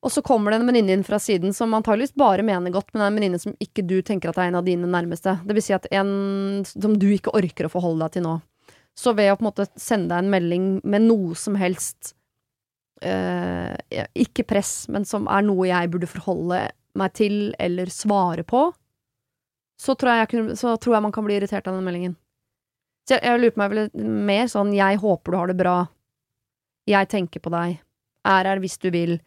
[0.08, 3.04] og så kommer det en venninne inn fra siden som antageligvis bare mener godt, men
[3.04, 5.34] er en venninne som ikke du tenker at er en av dine nærmeste.
[5.44, 8.38] Det vil si at en som du ikke orker å forholde deg til nå.
[8.96, 12.14] Så ved å på en måte sende deg en melding med noe som helst
[13.02, 16.68] eh, Ikke press, men som er noe jeg burde forholde
[17.00, 18.72] meg til eller svare på,
[19.80, 22.16] så tror jeg, kunne, så tror jeg man kan bli irritert av den meldingen.
[23.08, 23.90] Så jeg, jeg lurer på meg vel
[24.30, 25.88] mer sånn 'jeg håper du har det bra',
[26.88, 27.80] 'jeg tenker på deg',
[28.26, 29.20] 'er her hvis du vil',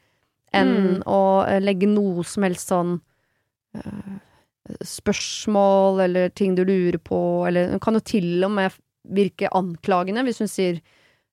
[0.53, 1.03] enn Mm.
[1.07, 3.01] å eh, legge noe som helst sånn
[3.75, 4.19] eh,
[4.85, 8.73] spørsmål eller ting du lurer på, eller hun kan jo til og med
[9.09, 10.81] virke anklagende hvis hun sier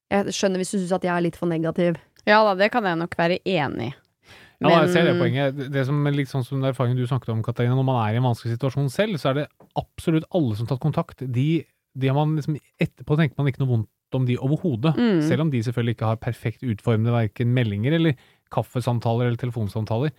[0.09, 1.97] jeg skjønner hvis du syns at jeg er litt for negativ.
[2.27, 3.93] Ja da, det kan jeg nok være enig i.
[4.59, 5.71] Ja, jeg ser det poenget.
[5.71, 8.13] Det- som er litt sånn som den erfaringen du snakket om, Katarina, når man er
[8.13, 11.23] i en vanskelig situasjon selv, så er det absolutt alle som har tatt kontakt.
[11.31, 11.65] De,
[11.97, 14.95] de har man liksom Etterpå tenker man ikke noe vondt om de overhodet.
[14.97, 15.21] Mm.
[15.23, 18.15] Selv om de selvfølgelig ikke har perfekt utformede verken meldinger eller
[18.51, 20.11] kaffesamtaler eller telefonsamtaler.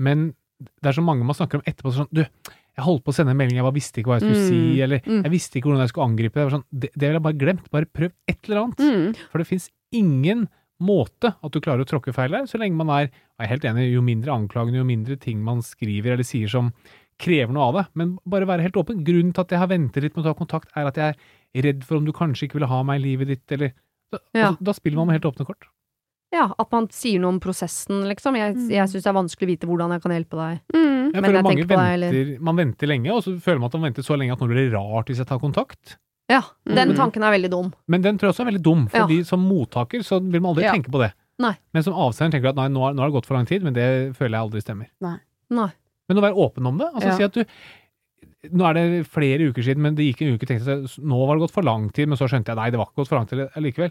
[0.00, 0.34] Men
[0.82, 3.30] det er så mange man snakker om etterpå sånn Du, jeg holdt på å sende
[3.30, 4.48] en melding, jeg bare visste ikke hva jeg skulle Mm.
[4.48, 5.22] si, eller Mm.
[5.22, 6.42] jeg visste ikke hvordan jeg skulle angripe det.
[6.42, 7.70] Det, var sånn, det, det ville jeg bare glemt.
[7.70, 8.76] Bare prøv et eller annet.
[8.82, 9.16] Mm.
[9.30, 10.48] For det fins ingen
[10.82, 13.64] måte at du klarer å tråkke feil der, så lenge man er Jeg er helt
[13.68, 16.72] enig, jo mindre anklagende, jo mindre ting man skriver eller sier som
[17.20, 17.86] krever noe av det.
[17.94, 19.04] Men bare være helt åpen.
[19.04, 21.14] Grunnen til at jeg har ventet litt med å ta kontakt, er at jeg
[21.54, 23.72] er redd for om du kanskje ikke ville ha meg i livet ditt, eller
[24.12, 24.48] Da, Ja.
[24.52, 25.66] altså, da spiller man med helt åpne kort.
[26.32, 28.36] Ja, at man sier noe om prosessen, liksom.
[28.36, 28.68] Jeg, Mm.
[28.70, 30.60] jeg syns det er vanskelig å vite hvordan jeg kan hjelpe deg.
[30.72, 31.12] Mm.
[31.12, 33.58] Jeg Men føler jeg mange tenker på deg, eller- Man venter lenge, og så føler
[33.60, 35.96] man at man venter så lenge at nå blir det rart hvis jeg tar kontakt.
[36.28, 36.96] Ja, den Mm.
[36.96, 37.72] tanken er veldig dum.
[37.88, 39.06] Men den tror jeg også er veldig dum, Ja.
[39.06, 40.72] fordi som mottaker så vil man aldri Ja.
[40.72, 41.12] tenke på det.
[41.38, 41.54] Nei.
[41.72, 43.46] Men som avsender tenker du at nei, nå har, nå har det gått for lang
[43.46, 44.86] tid, men det føler jeg aldri stemmer.
[45.00, 45.18] Nei.
[46.08, 47.16] Men å være åpen om det, altså Ja.
[47.16, 47.44] si at du
[48.52, 51.34] Nå er det flere uker siden, men det gikk en uke, tenkte jeg nå var
[51.36, 53.16] det gått for lang tid, men så skjønte jeg nei, det var ikke gått for
[53.16, 53.90] lang tid likevel.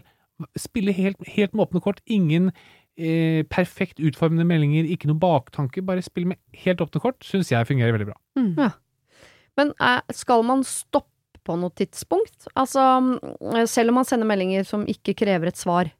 [0.56, 2.00] Spille helt, helt med åpne kort.
[2.08, 2.52] Ingen
[2.96, 5.84] eh, perfekt utformede meldinger, ikke noe baktanke.
[5.84, 8.14] Bare spille med helt åpne kort, syns jeg fungerer veldig bra.
[8.38, 8.72] Mm.
[9.58, 11.04] Men eh, skal man stoppe
[11.46, 12.48] på noe tidspunkt?
[12.58, 15.90] Altså, mm, selv om man sender meldinger som ikke krever et svar,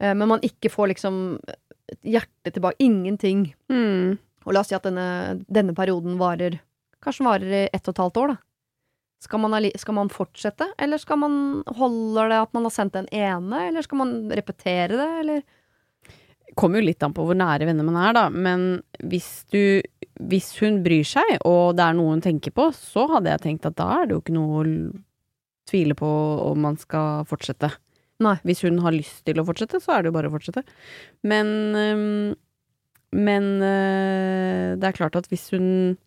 [0.00, 1.18] eh, men man ikke får liksom
[2.02, 4.18] hjertet tilbake, ingenting, Mm.
[4.46, 6.60] og la oss si at denne, denne perioden varer
[7.02, 8.36] Kanskje varer i ett og et halvt år, da.
[9.22, 11.32] Skal man, skal man fortsette, eller skal man
[11.66, 15.42] holder det at man har sendt den ene, eller skal man repetere det, eller
[16.54, 18.24] kommer jo litt an på hvor nære venner man er, da.
[18.30, 19.82] Men hvis du
[20.30, 23.66] Hvis hun bryr seg, og det er noe hun tenker på, så hadde jeg tenkt
[23.68, 24.66] at da er det jo ikke noe å
[25.70, 26.10] tvile på
[26.50, 27.72] om man skal fortsette.
[28.22, 28.36] Nei.
[28.46, 30.62] Hvis hun har lyst til å fortsette, så er det jo bare å fortsette.
[31.26, 32.34] Men øhm,
[33.12, 35.98] Men øh, det er klart at hvis hun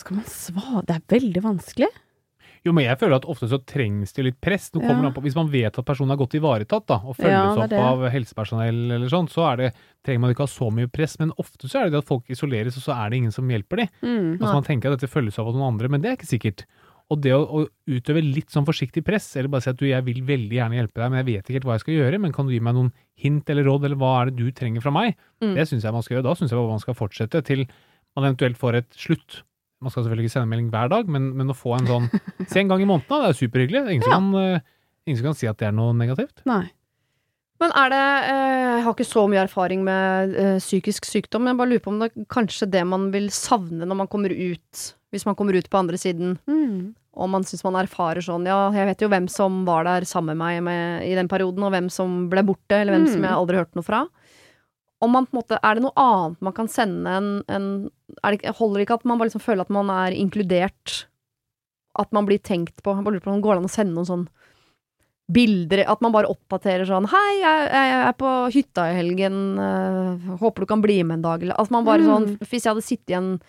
[0.00, 1.90] Skal man svare Det er veldig vanskelig.
[2.62, 4.68] Jo, men jeg føler at ofte så trengs det litt press.
[4.78, 4.94] Ja.
[5.10, 8.04] på, Hvis man vet at personen er godt ivaretatt da, og følges Ja, opp av
[8.14, 9.72] helsepersonell eller sånn, så er det,
[10.06, 11.18] trenger man ikke ha så mye press.
[11.18, 13.50] Men ofte så er det det at folk isoleres, og så er det ingen som
[13.50, 13.92] hjelper dem.
[14.06, 14.30] Mm.
[14.38, 16.66] Altså Man tenker at dette følges opp av noen andre, men det er ikke sikkert.
[17.12, 20.06] Og det å, å utøve litt sånn forsiktig press, eller bare si at du, jeg
[20.06, 22.34] vil veldig gjerne hjelpe deg, men jeg vet ikke helt hva jeg skal gjøre, men
[22.36, 24.94] kan du gi meg noen hint eller råd, eller hva er det du trenger fra
[24.94, 25.18] meg?
[25.42, 25.56] Mm.
[25.58, 26.28] Det syns jeg man skal gjøre.
[26.30, 27.66] Da syns jeg man skal fortsette til
[28.16, 29.42] man eventuelt får et slutt.
[29.82, 32.06] Man skal selvfølgelig ikke sende melding hver dag, men, men å få en sånn
[32.52, 33.82] Se en gang i måneden, da, det er superhyggelig.
[33.82, 34.60] Er Ingen, som kan, eh,
[35.06, 36.44] ingen som kan si at det er noe negativt.
[36.48, 36.62] Nei.
[37.62, 41.52] Men er det eh, Jeg har ikke så mye erfaring med eh, psykisk sykdom, men
[41.54, 44.34] jeg bare lurer på om det er kanskje det man vil savne når man kommer
[44.34, 44.82] ut,
[45.14, 46.94] hvis man kommer ut på andre siden, Mm.
[47.14, 50.32] og man syns man erfarer sånn Ja, jeg vet jo hvem som var der sammen
[50.38, 53.28] med meg med, i den perioden, og hvem som ble borte, eller hvem som Mm.
[53.28, 54.00] jeg aldri hørte noe fra.
[55.02, 57.66] Om man på en måte, Er det noe annet man kan sende en, en
[58.22, 61.06] det, Holder det ikke at man bare liksom føler at man er inkludert?
[61.98, 62.94] At man blir tenkt på?
[62.94, 64.28] Jeg bare lurer på om det går an å sende noen sånn
[65.32, 69.36] bilder At man bare oppdaterer sånn 'Hei, jeg, jeg er på hytta i helgen.
[69.58, 72.10] øh, håper du kan bli med en dag.' Eller, altså man bare Mm.
[72.10, 73.40] sånn Hvis jeg hadde sittet i en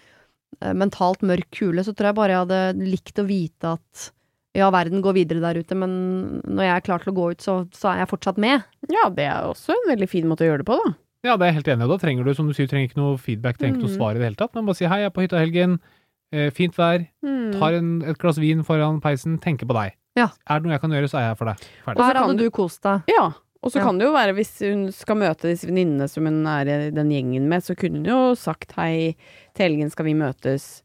[0.64, 4.12] øh, mentalt mørk kule, så tror jeg bare jeg hadde likt å vite at
[4.56, 7.42] ja, verden går videre der ute, men når jeg er klar til å gå ut,
[7.42, 8.62] så, så er jeg fortsatt med.
[8.88, 10.92] Ja, det er også en veldig fin måte å gjøre det på, da.
[11.24, 11.88] Ja, det er jeg helt enig i.
[11.94, 13.98] Da trenger du, som du sier, trenger ikke noe feedback, trenger ikke noe Mm.
[13.98, 14.54] svar i det hele tatt.
[14.56, 15.80] Men bare si hei, jeg er på hytta i helgen,
[16.34, 17.54] eh, fint vær, Mm.
[17.60, 19.94] tar en, et glass vin foran peisen, tenker på deg.
[20.18, 20.28] Ja.
[20.50, 21.56] Er det noe jeg kan gjøre, så er jeg for deg.
[21.86, 21.98] Ferdig.
[21.98, 23.04] så Her kan hadde du- du kost deg.
[23.08, 23.32] Ja.
[23.64, 23.84] Og så Ja.
[23.86, 27.10] kan det jo være, hvis hun skal møte disse venninnene som hun er i den
[27.10, 29.16] gjengen med, så kunne hun jo sagt hei,
[29.56, 30.82] til helgen skal vi møtes.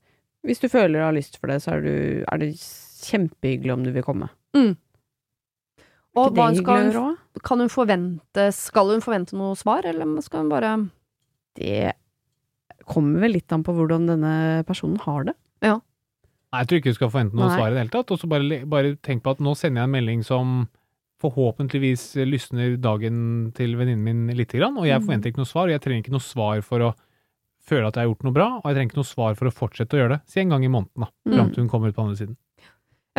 [0.46, 3.82] Hvis du føler du har lyst for det, så er, du, er det kjempehyggelig om
[3.82, 4.28] du vil komme.
[6.18, 7.16] Og hva skal hun,
[7.46, 10.72] kan hun forvente Skal hun forvente noe svar, eller skal hun bare
[11.58, 11.92] Det
[12.88, 15.34] kommer vel litt an på hvordan denne personen har det.
[16.48, 17.56] Nei, jeg tror ikke du skal forvente noe Nei.
[17.58, 18.10] svar i det hele tatt.
[18.14, 20.52] Og så bare, bare tenk på at nå sender jeg en melding som
[21.20, 23.18] forhåpentligvis lysner dagen
[23.52, 25.04] til venninnen min lite grann, og jeg Mm.
[25.04, 26.94] forventer ikke noe svar, og jeg trenger ikke noe svar for å
[27.60, 29.52] føle at jeg har gjort noe bra, og jeg trenger ikke noe svar for å
[29.52, 30.20] fortsette å gjøre det.
[30.24, 31.08] Si en gang i måneden, da.
[31.26, 31.34] Mm.
[31.36, 32.36] Fram til hun kommer ut på andre siden.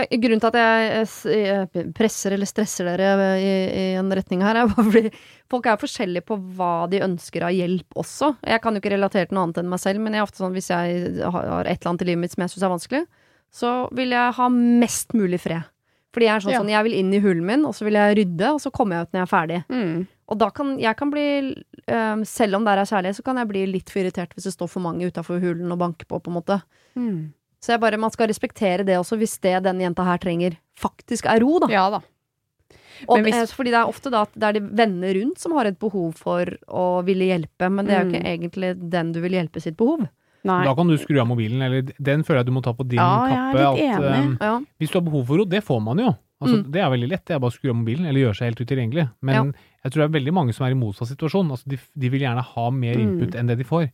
[0.07, 0.89] Grunnen til at jeg
[1.33, 5.11] eh, eh, presser eller stresser dere i, i en retning her, er fordi
[5.49, 8.33] folk er forskjellige på hva de ønsker av hjelp også.
[8.47, 10.43] Jeg kan jo ikke relatere til noe annet enn meg selv, men jeg er ofte
[10.43, 13.03] sånn hvis jeg har et eller annet i livet mitt som jeg syns er vanskelig,
[13.49, 15.67] så vil jeg ha mest mulig fred.
[16.13, 16.59] Fordi jeg er sånn Ja.
[16.61, 18.97] sånn, jeg vil inn i hulen min, og så vil jeg rydde, og så kommer
[18.97, 19.59] jeg ut når jeg er ferdig.
[19.69, 20.07] Mm.
[20.29, 21.25] Og da kan jeg kan bli
[21.87, 24.53] eh, Selv om det er kjærlighet, så kan jeg bli litt for irritert hvis det
[24.53, 26.61] står for mange utafor hulen og banker på, på en måte.
[26.95, 27.33] Mm.
[27.61, 31.25] Så jeg bare, man skal respektere det også, hvis det den jenta her trenger, faktisk
[31.27, 31.67] er ro, da.
[31.73, 31.99] Ja da.
[33.07, 35.39] Og, Men hvis- eh, fordi det er ofte da at det er de venner rundt
[35.39, 38.39] som har et behov for å ville hjelpe, men det er jo ikke Mm.
[38.39, 40.07] egentlig den du vil hjelpe sitt behov.
[40.43, 40.63] Nei.
[40.63, 42.99] Da kan du skru av mobilen, eller den føler jeg du må ta på din
[42.99, 43.75] Ja, jeg er kappe.
[43.77, 44.41] litt at, enig.
[44.41, 44.59] eh, Ja.
[44.79, 46.15] Hvis du har behov for ro, det får man jo.
[46.41, 46.71] Altså, Mm.
[46.71, 48.61] Det er veldig lett, det er bare å skru av mobilen, eller gjøre seg helt
[48.67, 49.11] utilgjengelig.
[49.21, 49.53] Men
[49.83, 51.51] jeg tror det er veldig mange som er i motsatt situasjon.
[51.51, 53.33] Altså, de, de vil gjerne ha mer Mm.
[53.35, 53.91] enn det de får.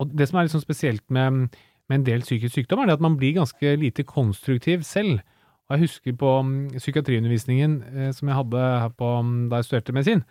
[0.00, 1.50] Og det som er litt sånn spesielt med,
[1.92, 5.20] med en del psykisk sykdom, er det at man blir ganske lite konstruktiv selv.
[5.68, 9.68] Og jeg husker på um, psykiatriundervisningen eh, som jeg hadde her på, um, da jeg
[9.68, 10.24] studerte medisin,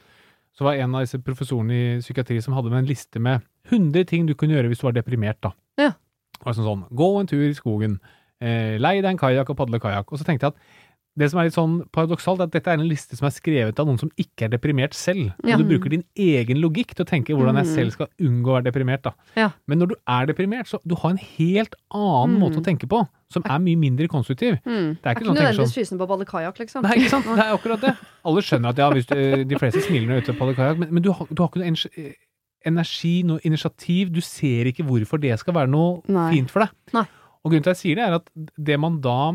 [0.54, 4.10] så var en av disse professorene i psykiatri som hadde med en liste med 100
[4.10, 5.54] ting du kunne gjøre hvis du var deprimert, da.
[5.80, 5.94] Ja.
[6.42, 8.00] Var sånn sånn, gå en tur i skogen,
[8.42, 10.12] eh, lei deg en kajakk og padle kajakk.
[10.12, 12.78] Og så tenkte jeg at det som er litt sånn paradoksalt, er at dette er
[12.80, 15.34] en liste som er skrevet av noen som ikke er deprimert selv.
[15.44, 15.58] Ja.
[15.58, 17.74] Og du bruker din egen logikk til å tenke hvordan jeg Mm.
[17.76, 19.12] selv skal unngå å være deprimert, da.
[19.36, 19.50] Ja.
[19.68, 22.40] Men når du er deprimert, så du har en helt annen Mm.
[22.40, 24.60] måte å tenke på, som er mye mindre konstruktiv.
[24.64, 24.98] Mm.
[25.02, 26.82] Det er Er ikke ikke sånn nødvendigvis sånn fysen på å padle kajakk, liksom.
[26.84, 27.26] Nei, ikke sant?
[27.26, 27.98] Det er akkurat det.
[28.26, 30.56] Alle skjønner at ja, hvis du, de fleste smiler når de er ute på padler
[30.56, 32.14] kajakk, men, men du, har, du har ikke noe
[32.66, 34.12] energi, noe initiativ.
[34.14, 36.32] Du ser ikke hvorfor det skal være noe Nei.
[36.36, 36.70] fint for deg.
[36.94, 37.06] Nei.
[37.44, 39.34] Og grunnen til at jeg sier det, er at det man da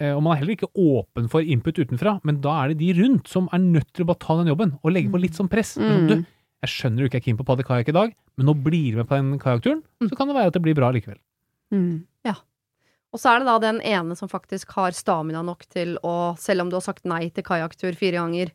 [0.00, 3.28] Og man er heller ikke åpen for input utenfra, men da er det de rundt
[3.28, 5.74] som er nødt til å bare ta den jobben og legge på litt sånn press.
[5.76, 6.08] Sånn, Mm.
[6.08, 6.14] du,
[6.62, 9.06] jeg skjønner du ikke er keen på paddekajakk i dag, men nå blir du med
[9.08, 11.18] på den kajakkturen, så kan det være at det blir bra likevel.
[11.72, 12.04] Mm.
[13.12, 16.62] Og så er det da den ene som faktisk har stamina nok til å, selv
[16.62, 18.52] om du har sagt nei til kajakktur fire ganger,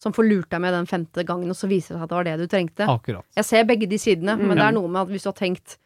[0.00, 2.16] som får lurt deg med den femte gangen, og så viser det seg at det
[2.16, 2.86] var det du trengte.
[2.88, 3.26] Akkurat.
[3.36, 4.56] Jeg ser begge de sidene, men Mm.
[4.56, 5.76] det er noe med at hvis du har tenkt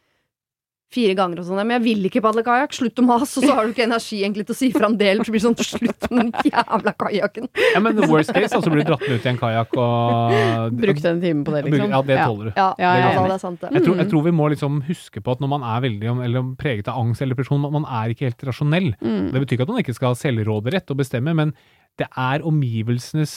[0.94, 3.54] fire ganger og sånn Men jeg vil ikke padle kajakk, slutt å mase, og så
[3.56, 5.56] har du ikke energi egentlig til å si fra en del, så blir det sånn
[5.58, 7.48] slutt med den jævla kajakken.
[7.74, 10.76] Ja, men the worst case, altså blir du dratt med ut i en kajakk og
[10.84, 11.94] Brukt en time på det, liksom.
[11.94, 12.52] Ja, det tåler du.
[12.54, 13.72] Ja, Ja, ja, ja, det er sant, det.
[13.78, 16.52] Jeg tror, jeg tror vi må liksom huske på at når man er veldig eller
[16.60, 18.92] preget av angst eller depresjon, man, man er ikke helt rasjonell.
[19.00, 19.32] Mm.
[19.32, 21.54] Det betyr ikke at man ikke skal ha selvråderett og bestemme, men
[22.00, 23.34] det er omgivelsenes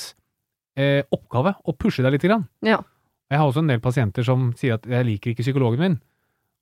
[0.78, 2.46] eh, oppgave å pushe deg lite grann.
[2.66, 2.82] Ja.
[3.28, 6.00] Jeg har også en del pasienter som sier at 'jeg liker ikke psykologen min'.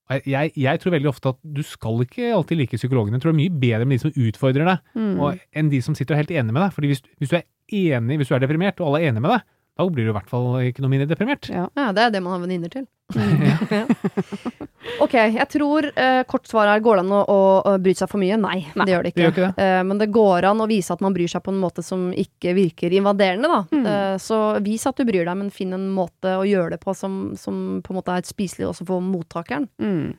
[0.05, 3.17] Jeg, jeg, tror veldig ofte at du skal ikke alltid like psykologene.
[3.17, 5.19] Jeg tror det er mye bedre med de som utfordrer deg, Mm.
[5.19, 6.73] og, enn de som sitter er helt enige med deg.
[6.75, 9.33] Fordi hvis, hvis du er enig, hvis du er deprimert, og alle er enige med
[9.33, 9.41] deg,
[9.75, 11.49] da blir du i hvert fall ikke noe mindre deprimert.
[11.51, 11.65] Ja.
[11.75, 12.85] Ja, det er det man har venninner til.
[15.01, 18.09] Ok, jeg tror eh, kort svar er går det an å, å, å bry seg
[18.09, 18.37] for mye?
[18.39, 19.23] Nei, Nei, det gjør det det ikke.
[19.23, 21.61] gjør ikke Eh, men det går an å vise at man bryr seg på en
[21.61, 23.61] måte som ikke virker invaderende, da.
[23.75, 23.85] Mm.
[23.91, 26.95] Eh, så vis at du bryr deg, men finn en måte å gjøre det på
[26.97, 29.67] som, som på en måte er spiselig også for mottakeren.
[29.81, 30.13] Mm.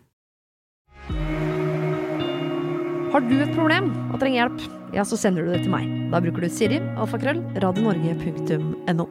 [3.14, 5.86] Har du et problem og trenger hjelp, ja, så sender du det til meg.
[6.12, 9.07] Da bruker du Siri, alfakrøll, radionorge.no.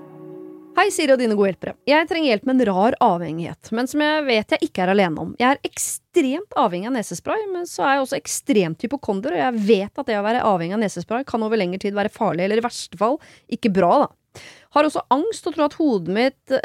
[0.75, 1.71] Hei, Siri og dine gode hjelpere.
[1.87, 5.21] Jeg trenger hjelp med en rar avhengighet, men som jeg vet jeg ikke er alene
[5.23, 5.29] om.
[5.39, 9.61] Jeg er ekstremt avhengig av nesespray, men så er jeg også ekstremt hypokonder, og jeg
[9.69, 12.59] vet at det å være avhengig av nesespray kan over lengre tid være farlig, eller
[12.59, 13.15] i verste fall
[13.55, 14.43] ikke bra, da.
[14.75, 16.59] Har også angst og tror at hodet mitt øh,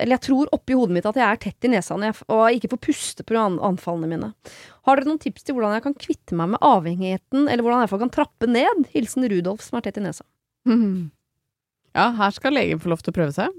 [0.00, 2.80] Eller jeg tror oppi hodet mitt at jeg er tett i nesa og ikke får
[2.86, 3.42] puste pga.
[3.44, 4.30] anfallene mine.
[4.88, 7.92] Har dere noen tips til hvordan jeg kan kvitte meg med avhengigheten, eller hvordan jeg
[8.06, 8.88] kan trappe ned?
[8.96, 10.24] Hilsen Rudolf som er tett i nesa.
[11.98, 13.50] Ja, her skal legen få lov til å prøve seg.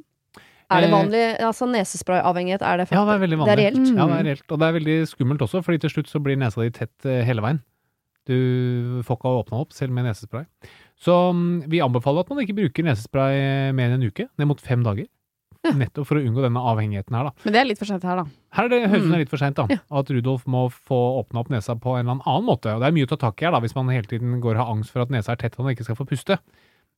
[0.69, 2.61] Er det Eh, vanlig altså nesesprayavhengighet?
[2.61, 3.49] Er det, Ja, det er veldig vanlig.
[3.49, 3.89] Det er reelt.
[3.89, 3.97] Mm.
[3.97, 4.51] Ja, det er reelt.
[4.51, 7.23] Og det er veldig skummelt også, fordi til slutt så blir nesa di tett eh,
[7.25, 7.61] hele veien.
[8.29, 10.45] Du får ikke åpna opp, selv med nesespray.
[11.01, 14.61] Så mm, vi anbefaler at man ikke bruker nesespray mer enn en uke, ned mot
[14.61, 15.07] fem dager.
[15.65, 15.73] Ja.
[15.75, 17.43] Nettopp for å unngå denne avhengigheten her, da.
[17.43, 18.25] Men det er litt for sent her, da.
[18.55, 19.65] Her er det, ut som er litt for seint, da.
[19.73, 19.81] Ja.
[19.99, 22.71] At Rudolf må få åpna opp nesa på en eller annen måte.
[22.77, 24.55] Og det er mye å ta tak i her, da, hvis man hele tiden går
[24.55, 26.37] og har angst for at nesa er tett og man ikke skal få puste.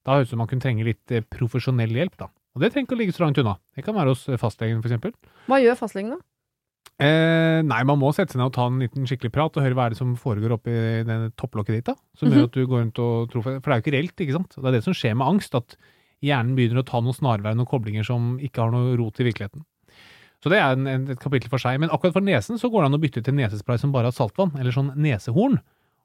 [0.06, 2.28] Da høres det ut som man kunne trenge litt eh, profesjonell hjelp, da.
[2.56, 3.58] Og det trenger ikke å ligge så langt unna.
[3.78, 5.14] Det kan være hos eh, fastlegen, eksempel.
[5.48, 6.20] Hva gjør fastlegen da?
[7.02, 9.74] Eh, nei, man må sette seg ned og ta en liten skikkelig prat og høre
[9.78, 10.74] hva er det som foregår oppi
[11.08, 11.96] det topplokket ditt, da.
[12.18, 12.36] Som Mhm.
[12.38, 14.56] gjør at du går rundt og tror For det er jo ikke reelt, ikke sant.
[14.58, 15.78] Det er det som skjer med angst, at
[16.22, 19.66] hjernen begynner å ta noen snarveier, noen koblinger som ikke har noe rot i virkeligheten.
[20.44, 21.80] Så det er en, en, et kapittel for seg.
[21.80, 24.12] Men akkurat for nesen så går det an å bytte til nesespray som bare har
[24.18, 25.60] saltvann, eller sånn nesehorn.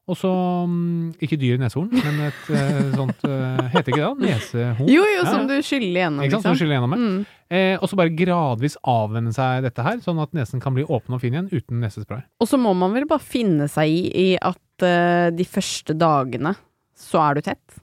[0.06, 0.28] Og så
[0.70, 4.10] mm, Ikke dyr nesehorn, men et eh, sånt eh, Heter ikke det da?
[4.22, 4.90] Nesehorn?
[4.92, 6.22] Jo, jo, som du skyller gjennom.
[6.22, 6.44] Ikke sant?
[6.46, 7.00] Som du skyller gjennom med.
[7.02, 7.24] Mm.
[7.58, 11.16] Eh, og så bare gradvis avvenne seg dette her, sånn at nesen kan bli åpen
[11.18, 12.22] og fin igjen uten nesespray.
[12.42, 16.54] Og så må man vel bare finne seg i, i at uh, de første dagene
[16.96, 17.80] så er du tett.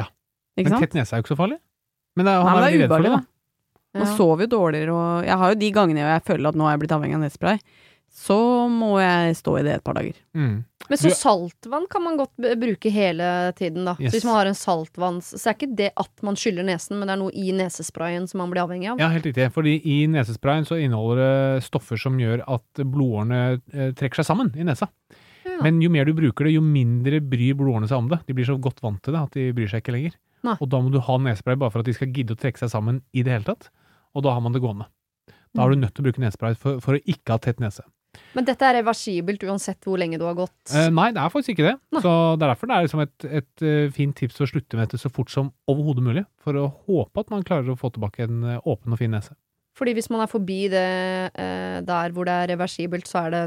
[0.00, 0.06] Ja.
[0.56, 0.86] Ikke Men sant?
[0.88, 1.60] tett nese er jo ikke så farlig.
[2.16, 3.22] Men det er, Nei, han men er det er det, ubehagelig, da.
[4.00, 4.16] Man Ja.
[4.16, 6.82] sover jo dårligere, og jeg har jo de gangene jeg føler at nå er jeg
[6.84, 7.60] blitt avhengig av nesespray,
[8.10, 8.36] så
[8.70, 10.16] må jeg stå i det et par dager.
[10.36, 10.60] Mm.
[10.90, 13.94] Men så Du- saltvann kan man godt bruke hele tiden, da.
[14.00, 14.10] Yes.
[14.10, 15.28] Så hvis man har en saltvanns...
[15.38, 18.42] Så er ikke det at man skyller nesen, men det er noe i nesesprayen som
[18.42, 18.98] man blir avhengig av.
[18.98, 19.46] Ja, helt riktig.
[19.54, 24.50] Fordi i nesesprayen så inneholder det stoffer som gjør at blodårene eh, trekker seg sammen
[24.58, 24.90] i nesa.
[25.46, 25.60] Ja.
[25.62, 28.18] Men jo mer du bruker det, jo mindre bryr blodårene seg om det.
[28.26, 30.18] De blir så godt vant til det at de bryr seg ikke lenger.
[30.42, 30.56] Nei.
[30.58, 32.72] Og da må du ha nesespray bare for at de skal gidde å trekke seg
[32.72, 33.70] sammen i det hele tatt.
[34.16, 34.88] Og da har man det gående.
[35.54, 37.82] Da er du nødt til å bruke nesespray for, for å ikke ha tett nese.
[38.34, 40.58] Men dette er reversibelt uansett hvor lenge du har gått.
[40.74, 41.76] Eh, nei, det er faktisk ikke det.
[41.94, 42.02] Nei.
[42.04, 44.86] Så Det er derfor det er liksom et, et eh, fint tips å slutte med
[44.88, 46.26] dette så fort som overhodet mulig.
[46.42, 49.34] For å håpe at man klarer å få tilbake en eh, åpen og fin nese.
[49.78, 50.86] Fordi hvis man er forbi det
[51.38, 53.42] eh, der hvor det er reversibelt, så er det,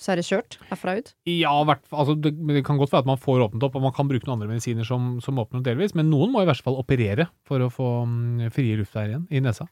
[0.00, 1.12] så er det kjørt herfra ut.
[1.28, 3.94] Ja, hvert, altså det, det kan godt være at man får åpnet opp, og man
[3.96, 6.66] kan bruke noen andre medisiner som, som åpner opp delvis, men noen må i verste
[6.66, 9.68] fall operere for å få mm, frie luftveier igjen i nesa.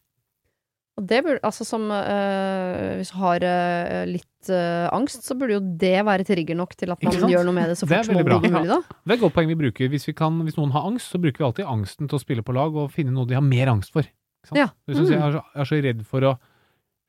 [0.99, 5.55] Og det burde, altså som eh, Hvis du har eh, litt eh, angst, så burde
[5.55, 8.19] jo det være trigger nok til at man gjør noe med det så fort som
[8.19, 8.81] overhodet mulig, da.
[9.07, 9.91] Det er et godt poeng vi bruker.
[9.93, 12.43] Hvis, vi kan, hvis noen har angst, så bruker vi alltid angsten til å spille
[12.43, 14.09] på lag og finne noe de har mer angst for.
[14.57, 14.69] Ja.
[14.89, 15.11] Hvis Mm.
[15.13, 16.35] jeg er, så, jeg er så redd for å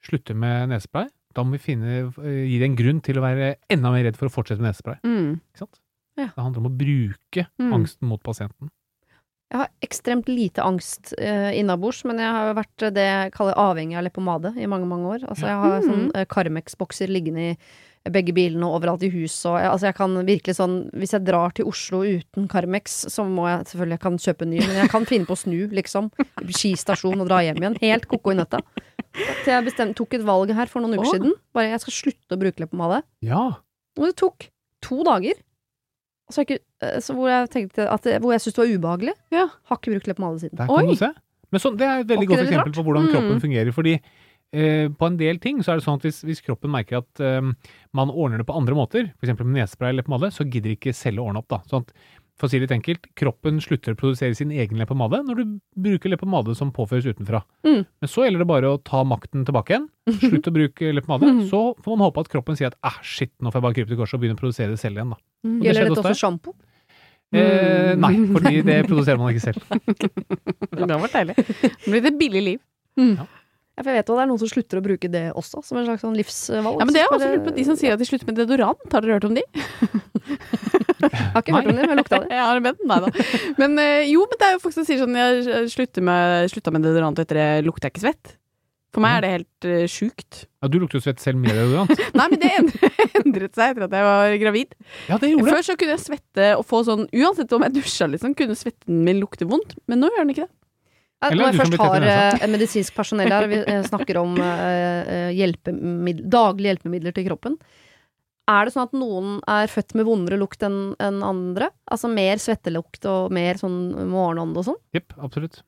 [0.06, 3.92] slutte med nesespray, da må vi finne, gi det en grunn til å være enda
[3.94, 4.98] mer redd for å fortsette med nesespray.
[5.06, 5.40] Mm.
[6.20, 6.30] Ja.
[6.36, 7.74] Det handler om å bruke Mm.
[7.78, 8.70] angsten mot pasienten.
[9.50, 13.32] Jeg har ekstremt lite angst uh, innabords, men jeg har jo vært eh, det jeg
[13.34, 15.24] kaller avhengig av leppepomade i mange, mange år.
[15.26, 15.88] Altså, jeg har Mm.
[15.90, 19.96] sånn uh, Carmex-bokser liggende i begge bilene og overalt i hus, og jeg, altså, jeg
[19.98, 24.04] kan virkelig sånn Hvis jeg drar til Oslo uten Carmex, så må jeg selvfølgelig jeg
[24.06, 26.08] kan kjøpe en ny, men jeg kan finne på å snu, liksom.
[26.48, 27.76] Skistasjon og dra hjem igjen.
[27.82, 28.62] Helt ko-ko i nøtta.
[29.44, 31.14] Til jeg bestemt, tok et valg her for noen uker Å.
[31.18, 31.34] siden.
[31.58, 33.02] Bare jeg skal slutte å bruke leppepomade.
[33.26, 33.44] Ja.
[33.98, 34.48] Og det tok
[34.86, 35.34] to dager.
[36.32, 36.69] Så jeg ikke, eh,
[37.04, 39.14] så hvor jeg tenkte at det, Hvor jeg syntes det var ubehagelig.
[39.36, 39.48] Ja.
[39.68, 40.58] Har ikke brukt leppepomade siden.
[40.62, 40.94] Der kan Oi.
[40.96, 41.12] du se.
[41.52, 43.12] Men så, det er et veldig godt eksempel på hvordan Mm.
[43.16, 43.72] kroppen fungerer.
[43.74, 43.96] Fordi
[44.54, 47.20] eh, på en del ting så er det sånn at hvis, hvis kroppen merker at
[47.26, 47.42] eh,
[47.94, 49.36] man ordner det på andre måter, f.eks.
[49.40, 51.50] med nesespray eller leppepomade, så gidder ikke cellet ordne opp.
[51.50, 51.60] da.
[51.70, 51.92] Sånn at,
[52.40, 55.58] for å si det litt enkelt, kroppen slutter å produsere sin egen leppepomade når du
[55.76, 57.42] bruker leppepomade som påføres utenfra.
[57.68, 57.82] Mm.
[57.84, 59.90] Men så gjelder det bare å ta makten tilbake igjen.
[60.22, 61.34] Slutt å bruke leppepomade.
[61.34, 61.42] Mm.
[61.50, 63.92] Så får man håpe at kroppen sier at æh, shit, nå får jeg bare krype
[63.92, 65.12] til korset og begynne å produsere det selv igjen.
[65.18, 65.20] da.
[65.44, 65.58] Mm.
[65.60, 66.56] det Gjelder skjedde dette også sjampo?
[67.34, 68.00] Eh, Mm.
[68.02, 69.62] nei, fordi det produserer man ikke selv.
[70.80, 71.36] Det har vært deilig.
[71.38, 72.60] Det blir et billig liv.
[73.00, 75.78] Ja, for jeg vet jo det er noen som slutter å bruke det også, som
[75.80, 76.80] en slags sånn livsvalg.
[76.82, 78.36] Ja, men det er også bare- lurt med de som sier at de slutter med
[78.42, 78.82] deodorant.
[78.92, 79.44] Har dere hørt om de?
[81.00, 82.30] Jeg har ikke hørt om det, men lukta det.
[82.36, 83.12] Jeg har en nei da.
[83.62, 86.74] Men eh, jo, men det er jo folk som sier sånn Jeg slutter med, slutta
[86.76, 88.34] med deodorant etter det lukter jeg ikke svett.
[88.90, 90.44] For meg er det helt uh, sjukt.
[90.64, 91.92] Ja, Du lukter jo svett selv med deodorant.
[92.18, 92.52] Nei, men det
[93.22, 94.78] endret, seg etter at jeg var gravid.
[95.10, 95.58] Ja, det gjorde det.
[95.58, 99.04] Før så kunne jeg svette og få sånn Uansett om jeg dusja, liksom, kunne svetten
[99.06, 99.78] min lukte vondt.
[99.92, 100.54] Men nå gjør den ikke det.
[101.20, 104.38] Ja, Når jeg først har eh, medisinsk personell her, og vi eh, snakker om
[105.36, 107.58] hjelpemiddel, daglige hjelpemidler til kroppen,
[108.50, 111.70] er det sånn at noen er født med vondere lukt enn enn andre?
[111.92, 114.80] Altså mer svettelukt og mer sånn morgenånde og sånn?
[114.96, 115.60] Jepp, absolutt.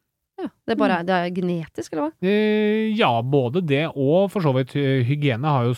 [0.41, 2.11] Ja, det, er bare, det er genetisk, eller hva?
[2.25, 5.75] Eh, ja, både det og for så vidt eh, hygiene har jo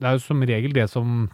[0.00, 1.28] Det er jo som regel det som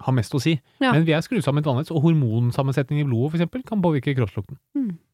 [0.00, 0.54] har mest å si.
[0.80, 0.94] Ja.
[0.94, 4.58] Men vi er skrudd sammen litt annerledes, og hormonsammensetning i blodet eksempel, kan påvirke kroppslukten.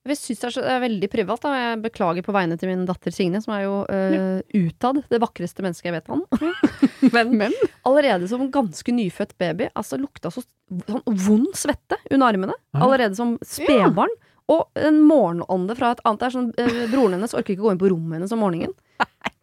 [0.07, 1.43] Jeg syns det er, veldig privat.
[1.43, 1.55] Da.
[1.59, 5.65] Jeg beklager på vegne til min datter Signe, som er jo eh, utad det vakreste
[5.67, 6.23] mennesket jeg vet om.
[7.15, 10.45] Men Men allerede som ganske nyfødt baby, altså lukta så
[10.87, 12.57] sånn vond svette under armene.
[12.77, 14.15] Allerede som spedbarn.
[14.53, 16.21] Og en morgenånde fra et annet.
[16.21, 18.77] Det er sånn, eh, broren hennes orker ikke gå inn på rommet hennes om morgenen.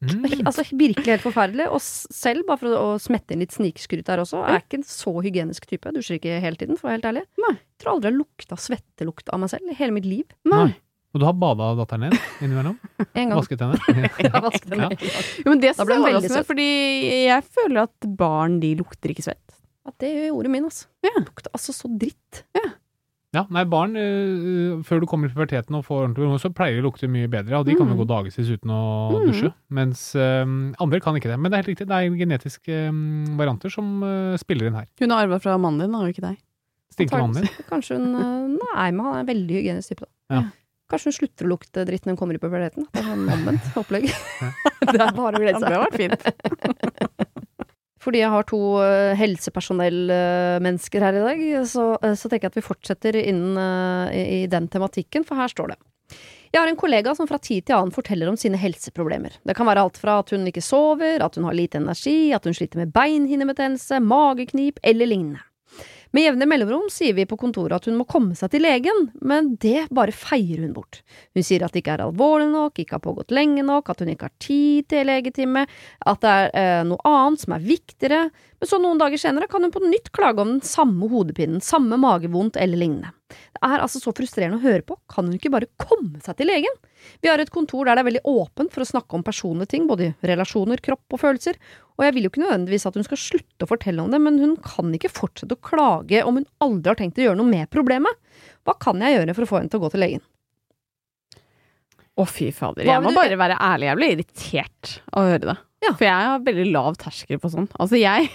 [0.04, 0.24] Mm.
[0.48, 1.68] Altså Virkelig helt forferdelig.
[1.72, 4.88] Og selv, bare for å, å smette inn litt snikskryt der også, er ikke en
[4.88, 5.88] så hygienisk type.
[5.88, 7.24] Jeg Dusjer ikke hele tiden, for å være helt ærlig.
[7.44, 7.54] Nei.
[7.56, 10.26] Jeg tror aldri jeg har lukta svettelukt av meg selv i hele mitt liv.
[10.52, 10.68] Nei.
[11.14, 12.78] Og du har bada datteren din innimellom?
[13.14, 13.38] En gang.
[13.38, 13.78] Vasket henne?
[14.26, 14.88] ja, vasket henne.
[14.98, 15.26] Ja.
[15.44, 16.50] Jo, men det Da ble jeg veldig overraskende, søt.
[16.50, 16.70] fordi
[17.28, 19.60] jeg føler at barn de lukter ikke svett.
[19.86, 20.88] At det gjorde min, altså.
[21.06, 21.14] Ja.
[21.20, 22.44] Lukta altså så dritt.
[22.58, 22.72] Ja,
[23.50, 26.86] nei, barn, øh, før du kommer i puberteten og får ordentlig så pleier de å
[26.86, 28.02] lukte mye bedre, og de kan jo Mm.
[28.04, 29.26] gå dagevis uten å Mm.
[29.32, 29.54] dusje.
[29.72, 31.40] Mens øh, andre kan ikke det.
[31.40, 34.04] Men det er helt riktig, det er genetiske øh, varianter som
[34.38, 34.86] spiller inn her.
[35.02, 36.38] Hun har arva fra mannen din, har hun ikke deg?
[36.94, 37.50] Stinkte mannen din?
[37.72, 40.36] Kanskje hun Nei, men han er en veldig hygienisk type, da.
[40.36, 40.44] Ja.
[40.92, 42.86] Kanskje hun slutter å lukte dritt når hun kommer i puberteten.
[42.94, 44.04] Det er sånn omvendt opplegg.
[44.94, 45.70] det er bare å glede seg.
[45.70, 47.13] det har vært fint.
[48.04, 52.60] Fordi jeg har to uh, helsepersonellmennesker her i dag, så, eh, så tenker jeg at
[52.60, 55.80] vi fortsetter innen eh, i, i den tematikken, for her står det.
[56.54, 59.40] Jeg har en kollega som fra tid til annen forteller om sine helseproblemer.
[59.48, 62.46] Det kan være alt fra at hun ikke sover, at hun har lite energi, at
[62.46, 65.42] hun sliter med beinhinnebetennelse, mageknip eller lignende.
[66.14, 69.56] Med jevne mellomrom sier vi på kontoret at hun må komme seg til legen, men
[69.62, 71.00] det bare feier hun bort.
[71.34, 74.12] Hun sier at det ikke er alvorlig nok, ikke har pågått lenge nok, at hun
[74.14, 75.66] ikke har tid til legetime,
[76.06, 78.22] at det er eh, noe annet som er viktigere,
[78.64, 81.98] men så noen dager senere kan hun på nytt klage om den samme hodepinen, samme
[82.00, 83.10] magevondt eller lignende.
[83.28, 86.48] Det er altså så frustrerende å høre på, kan hun ikke bare komme seg til
[86.48, 86.78] legen?
[87.20, 89.90] Vi har et kontor der det er veldig åpent for å snakke om personlige ting,
[89.90, 91.60] både relasjoner, kropp og følelser,
[91.98, 94.40] og jeg vil jo ikke nødvendigvis at hun skal slutte å fortelle om det, men
[94.40, 97.68] hun kan ikke fortsette å klage om hun aldri har tenkt å gjøre noe med
[97.74, 98.16] problemet.
[98.64, 100.24] Hva kan jeg gjøre for å få henne til å gå til legen?
[102.16, 102.88] Å, fy fader.
[102.88, 103.92] Jeg må bare være ærlig.
[103.92, 105.60] Jeg blir irritert av å høre det.
[105.84, 105.92] Ja.
[106.00, 107.68] For jeg har veldig lav terskel på sånn.
[107.82, 108.30] Altså, jeg,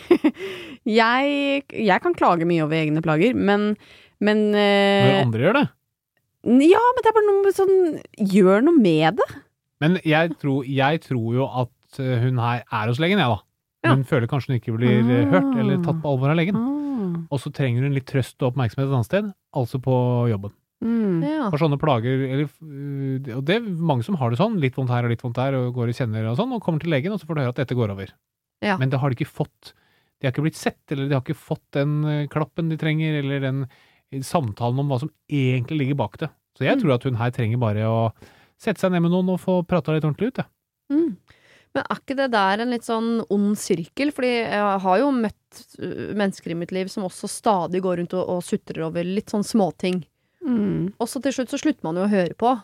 [1.01, 3.73] jeg Jeg kan klage mye over egne plager, men
[4.21, 5.67] men Når eh, andre gjør det.
[6.69, 7.77] Ja, men det er bare noe med sånn
[8.35, 9.29] Gjør noe med det.
[9.83, 13.39] Men jeg tror, jeg tror jo at øh, hun her er hos legen, jeg, da.
[13.87, 13.93] Ja.
[13.95, 15.29] Hun føler kanskje hun ikke blir Ah.
[15.37, 16.59] hørt eller tatt på alvor av legen.
[16.59, 17.21] Ah.
[17.31, 19.95] Og så trenger hun litt trøst og oppmerksomhet et annet sted, altså på
[20.33, 20.51] jobben.
[20.85, 21.23] Mm.
[21.27, 21.49] Ja.
[21.51, 24.93] For sånne plager, eller, øh, og det er mange som har det sånn, litt vondt
[24.95, 27.13] her og litt vondt der, og går i kjenner og sånn, og kommer til legen,
[27.13, 28.13] og så får du høre at dette går over.
[28.63, 28.77] Ja.
[28.79, 29.73] Men det har de ikke fått.
[30.21, 33.19] De har ikke blitt sett, eller de har ikke fått den øh, klappen de trenger,
[33.23, 36.31] eller den øh, samtalen om hva som egentlig ligger bak det.
[36.59, 36.83] Så jeg Mm.
[36.83, 38.13] tror at hun her trenger bare å
[38.59, 40.47] sette seg ned med noen og få prata litt ordentlig ut, jeg.
[40.91, 41.17] Mm.
[41.75, 44.11] Men er ikke det der en litt sånn ond sirkel?
[44.11, 45.59] Fordi jeg har jo møtt
[46.19, 49.45] mennesker i mitt liv som også stadig går rundt og, og sutrer over litt sånn
[49.47, 50.01] småting.
[50.47, 50.93] Mm.
[50.99, 52.55] Og så til slutt så slutter man jo å høre på.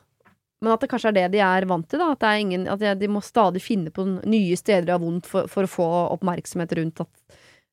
[0.63, 2.13] Men at det kanskje er det de er vant til, da.
[2.15, 5.03] At, det er ingen, at de, de må stadig finne på nye steder de har
[5.03, 7.11] vondt for, for å få oppmerksomhet rundt at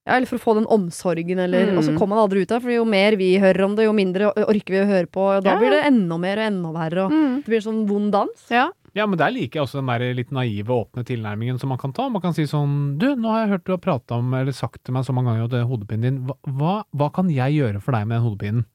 [0.01, 1.77] ja, eller for å få den omsorgen, eller Mm.
[1.77, 3.85] Og så kommer man aldri ut av det, for jo mer vi hører om det,
[3.85, 6.47] jo mindre orker vi å høre på, og da Ja, blir det enda mer og
[6.49, 7.35] enda verre, og Mm.
[7.37, 8.47] det blir en sånn vond dans.
[8.49, 8.71] Ja.
[8.97, 11.93] Ja, men der liker jeg også den der litt naive, åpne tilnærmingen som man kan
[11.93, 12.09] ta.
[12.09, 14.83] Man kan si sånn Du, nå har jeg hørt du har prata om, eller sagt
[14.83, 16.19] til meg så mange ganger at det hodepinen din.
[16.25, 18.65] Hva, hva, hva kan jeg gjøre for deg med den hodepinen?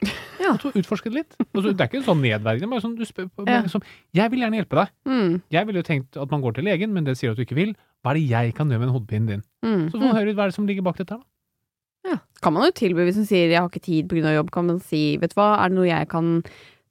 [0.46, 0.52] Ja.
[0.54, 1.36] Og så utforske det litt.
[1.36, 3.62] Så, det er ikke sånn nedverdigende, bare sånn du spør Ja.
[3.66, 3.82] liksom,
[4.14, 4.88] Jeg vil gjerne hjelpe deg.
[5.10, 5.42] Mm.
[5.50, 7.56] Jeg ville jo tenkt at man går til legen, men det sier at du ikke
[7.58, 7.72] vil.
[8.04, 9.42] Hva er det jeg kan gjøre med den hodepinen din?
[9.64, 9.88] Mm.
[9.90, 12.20] Så får man høre ut hva er det som ligger bak dette her, da.
[12.40, 14.30] Kan man jo tilby, hvis man sier 'jeg har ikke tid pga.
[14.38, 16.44] jobb', kan man si 'vet du hva, er det noe jeg kan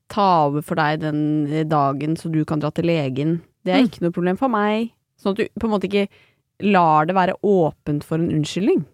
[0.09, 3.39] ta over for deg den eh, dagen så du kan dra til legen'?
[3.63, 3.87] Det er Mm.
[3.87, 4.91] ikke noe problem for meg.
[5.17, 6.09] Sånn at du på en måte ikke
[6.61, 8.85] lar det være åpent for en unnskyldning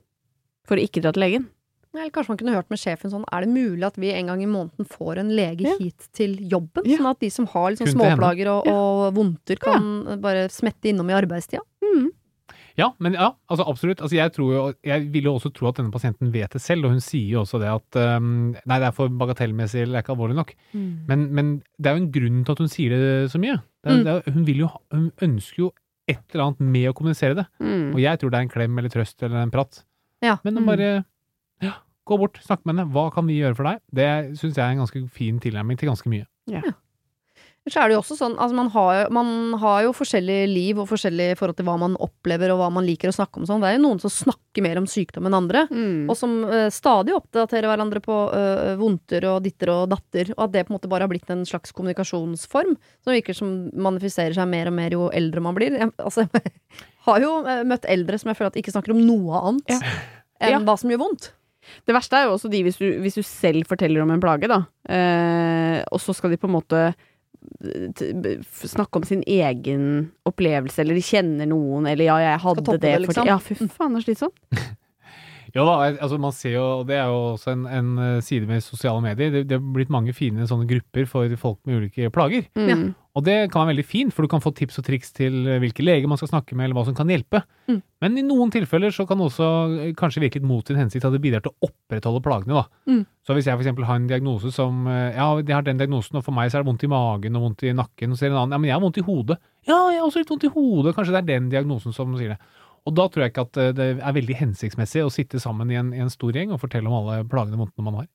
[0.68, 1.47] for å ikke dra til legen.
[1.94, 4.42] Eller kanskje man kunne hørt med sjefen sånn, er det mulig at vi en gang
[4.44, 5.76] i måneden får en lege Ja.
[5.80, 6.86] hit til jobben?
[6.88, 6.98] Ja.
[6.98, 11.18] Sånn at de som har liksom småplager og, og vondter kan bare smette innom i
[11.20, 11.60] arbeidstida?
[11.84, 12.10] Mm.
[12.80, 14.00] Ja, men ja, altså absolutt.
[14.00, 16.86] Altså jeg, tror jo, jeg vil jo også tro at denne pasienten vet det selv,
[16.88, 20.00] og hun sier jo også det at um, nei, det er for bagatellmessig eller det
[20.00, 20.54] er ikke alvorlig nok.
[21.12, 23.60] Men, men det er jo en grunn til at hun sier det så mye.
[23.84, 24.04] Det er, Mm.
[24.06, 25.72] det er, hun, vil jo, hun ønsker jo
[26.08, 27.46] et eller annet med å kommunisere det.
[27.60, 27.92] Mm.
[27.94, 29.84] Og jeg tror det er en klem eller trøst eller en prat.
[30.24, 30.38] Ja.
[30.46, 30.68] Men hun Mm.
[30.72, 30.89] bare
[32.08, 32.91] gå bort, snakke med henne.
[32.93, 33.82] Hva kan vi gjøre for deg?
[33.93, 36.26] Det syns jeg er en ganske fin tilnærming til ganske mye.
[37.70, 39.28] Så er det jo også sånn, altså man har, man
[39.62, 43.12] har jo forskjellig liv og forskjellig forhold til hva man opplever og hva man liker
[43.12, 43.62] å snakke om sånn.
[43.62, 45.68] Det er jo noen som snakker mer om sykdom enn andre.
[45.70, 46.10] Mm.
[46.10, 50.32] Og som uh, stadig oppdaterer hverandre på uh, vondter og ditter og datter.
[50.39, 53.52] Og at det på en måte bare har blitt en slags kommunikasjonsform som virker som
[53.78, 55.78] manifiserer seg mer og mer jo eldre man blir.
[55.78, 56.56] Jeg, altså, jeg
[57.06, 59.93] har jo uh, møtt eldre som jeg føler at ikke snakker om noe annet Ja.
[60.41, 60.64] enn Ja.
[60.66, 61.30] hva som gjør vondt.
[61.88, 64.49] Det verste er jo også de hvis du, hvis du selv forteller om en plage,
[64.51, 64.64] da.
[64.89, 70.97] Eh, og så skal de på en måte eh, snakke om sin egen opplevelse, eller
[70.97, 73.30] de kjenner noen, eller ja, jeg hadde toppe det, det, liksom.
[73.30, 74.45] Ja, fy faen, det er slitsomt.
[75.51, 78.47] Ja da, altså man ser jo, og det er jo også en, en eh, side
[78.47, 82.12] med sosiale medier, det, det har blitt mange fine sånne grupper for folk med ulike
[82.16, 82.45] plager.
[82.55, 82.93] Mm.
[83.12, 85.59] Og det kan være veldig fint, for du kan få tips og triks til eh,
[85.59, 87.41] hvilke leger man skal snakke med, eller hva som kan hjelpe.
[87.68, 87.82] Mm.
[88.03, 89.47] Men i noen tilfeller så kan det også
[89.82, 92.62] eh, kanskje virke litt mot sin hensikt at det bidrar til å opprettholde plagene.
[92.62, 92.64] da.
[92.88, 93.01] Mm.
[93.28, 93.84] Så hvis jeg f.eks.
[93.89, 96.64] har en diagnose som eh, Ja, jeg har den diagnosen, og for meg så er
[96.64, 98.62] det vondt i magen og vondt i nakken, og så er det en annen Ja,
[98.64, 99.39] men jeg har vondt i hodet.
[99.68, 100.95] Ja, jeg har også litt vondt i hodet.
[100.95, 102.39] Kanskje det er den diagnosen som sier det.
[102.88, 105.91] Og da tror jeg ikke at det er veldig hensiktsmessig å sitte sammen i en,
[105.93, 108.07] i en stor gjeng og fortelle om alle plagene og vondtene man har.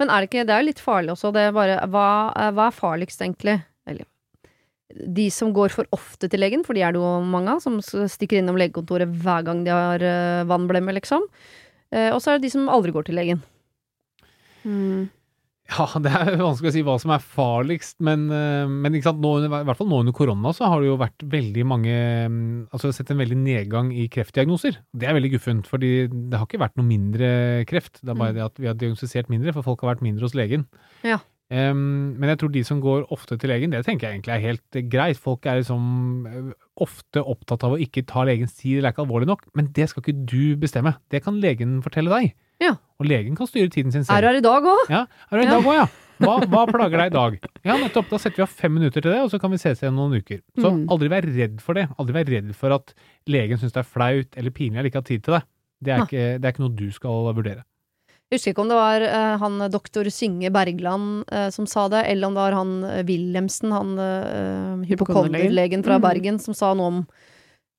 [0.00, 1.32] Men er det ikke Det er jo litt farlig også.
[1.34, 2.06] Det er bare Hva,
[2.56, 3.58] hva er farligst, egentlig?
[5.06, 7.78] De som går for ofte til legen, for de er det jo mange av, som
[7.82, 11.24] stikker innom legekontoret hver gang de har uh, vannblemme, liksom.
[11.90, 13.40] Eh, og så er det de som aldri går til legen.
[14.66, 15.08] Mm.
[15.70, 19.20] Ja, det er vanskelig å si hva som er farligst, men, eh, men ikke sant?
[19.22, 21.94] Nå, i hvert fall nå under korona så har det jo vært veldig mange
[22.26, 22.40] mm,
[22.74, 24.80] Altså sett en veldig nedgang i kreftdiagnoser.
[24.90, 27.28] Det er veldig guffent, fordi det har ikke vært noe mindre
[27.70, 28.00] kreft.
[28.02, 28.38] Det er bare Mm.
[28.40, 30.66] det at vi har diagnostisert mindre, for folk har vært mindre hos legen.
[31.06, 31.20] Ja.
[31.50, 34.44] Em, men jeg tror de som går ofte til legen, det tenker jeg egentlig er
[34.44, 35.18] helt greit.
[35.18, 39.02] Folk er liksom eh, ofte opptatt av å ikke ta legens tid, det er ikke
[39.06, 39.42] alvorlig nok.
[39.58, 40.94] Men det skal ikke du bestemme.
[41.10, 42.36] Det kan legen fortelle deg.
[42.62, 42.76] Ja.
[43.00, 44.18] Og legen kan styre tiden sin selv.
[44.18, 44.84] Er du her i dag òg?
[44.92, 45.56] Ja, er det i Ja.
[45.58, 45.88] dag òg, ja?
[46.20, 47.36] Hva, hva plager deg i dag?
[47.64, 48.10] Ja, nettopp.
[48.10, 50.18] Da setter vi av fem minutter til det, og så kan vi ses igjen noen
[50.20, 50.42] uker.
[50.60, 50.82] Så Mm.
[50.92, 51.88] aldri vær redd for det.
[51.98, 52.92] Aldri vær redd for at
[53.26, 55.42] legen syns det er flaut eller pinlig eller ikke har tid til det.
[55.82, 57.64] Det er, ikke, det er ikke noe du skal vurdere.
[58.30, 62.04] Jeg husker ikke om det var uh, han doktor Synge Bergland uh, som sa det,
[62.12, 66.04] eller om det var han uh, Wilhelmsen, han uh, hypokonderlegen fra mm.
[66.04, 67.02] Bergen, som sa noe om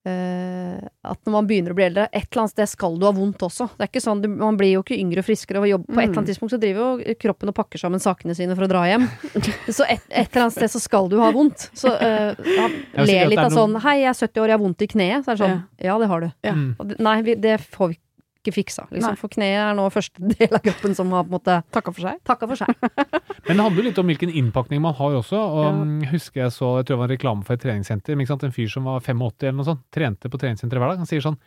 [0.01, 3.43] at når man begynner å bli eldre, et eller annet sted skal du ha vondt
[3.45, 3.67] også.
[3.77, 5.85] Det er ikke sånn, Man blir jo ikke yngre og friskere av å jobbe.
[5.85, 6.29] På et eller annet Mhm.
[6.31, 9.05] tidspunkt så driver jo kroppen og pakker sammen sakene sine for å dra hjem.
[9.77, 11.69] Så et, et eller annet sted så skal du ha vondt.
[11.77, 14.89] Så uh, at litt av sånn Hei, jeg er 70 år, jeg har vondt i
[14.89, 15.21] kneet.
[15.21, 16.31] Så er det sånn Ja, det har du.
[16.49, 16.55] Ja.
[16.57, 16.71] Mm.
[16.79, 18.07] Og det, nei, vi, det får vi ikke
[18.49, 18.87] fiksa.
[18.89, 19.13] Liksom.
[19.21, 22.01] For kneet er nå første del av kroppen som har på en måte Takka for
[22.01, 22.17] seg.
[22.25, 22.73] takka for seg.
[23.45, 25.37] Men det handler jo litt om hvilken innpakning man har også.
[25.37, 25.71] Og Ja.
[25.77, 28.15] mm, husker jeg så, jeg tror det var en reklame for et treningssenter.
[28.17, 28.43] Men ikke sant?
[28.49, 30.97] En fyr som var 85 eller noe sånt, trente på treningssenteret hver dag.
[31.05, 31.37] Han sier sånn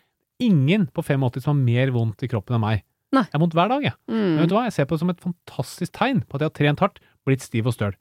[0.43, 2.81] Ingen på 85 som har mer vondt i kroppen enn meg.
[3.15, 3.23] Nei.
[3.23, 3.93] Jeg har vondt hver dag, jeg.
[4.11, 4.49] Men vet Mm.
[4.51, 6.81] du hva, jeg ser på det som et fantastisk tegn på at jeg har trent
[6.83, 7.93] hardt, blitt stiv og støl.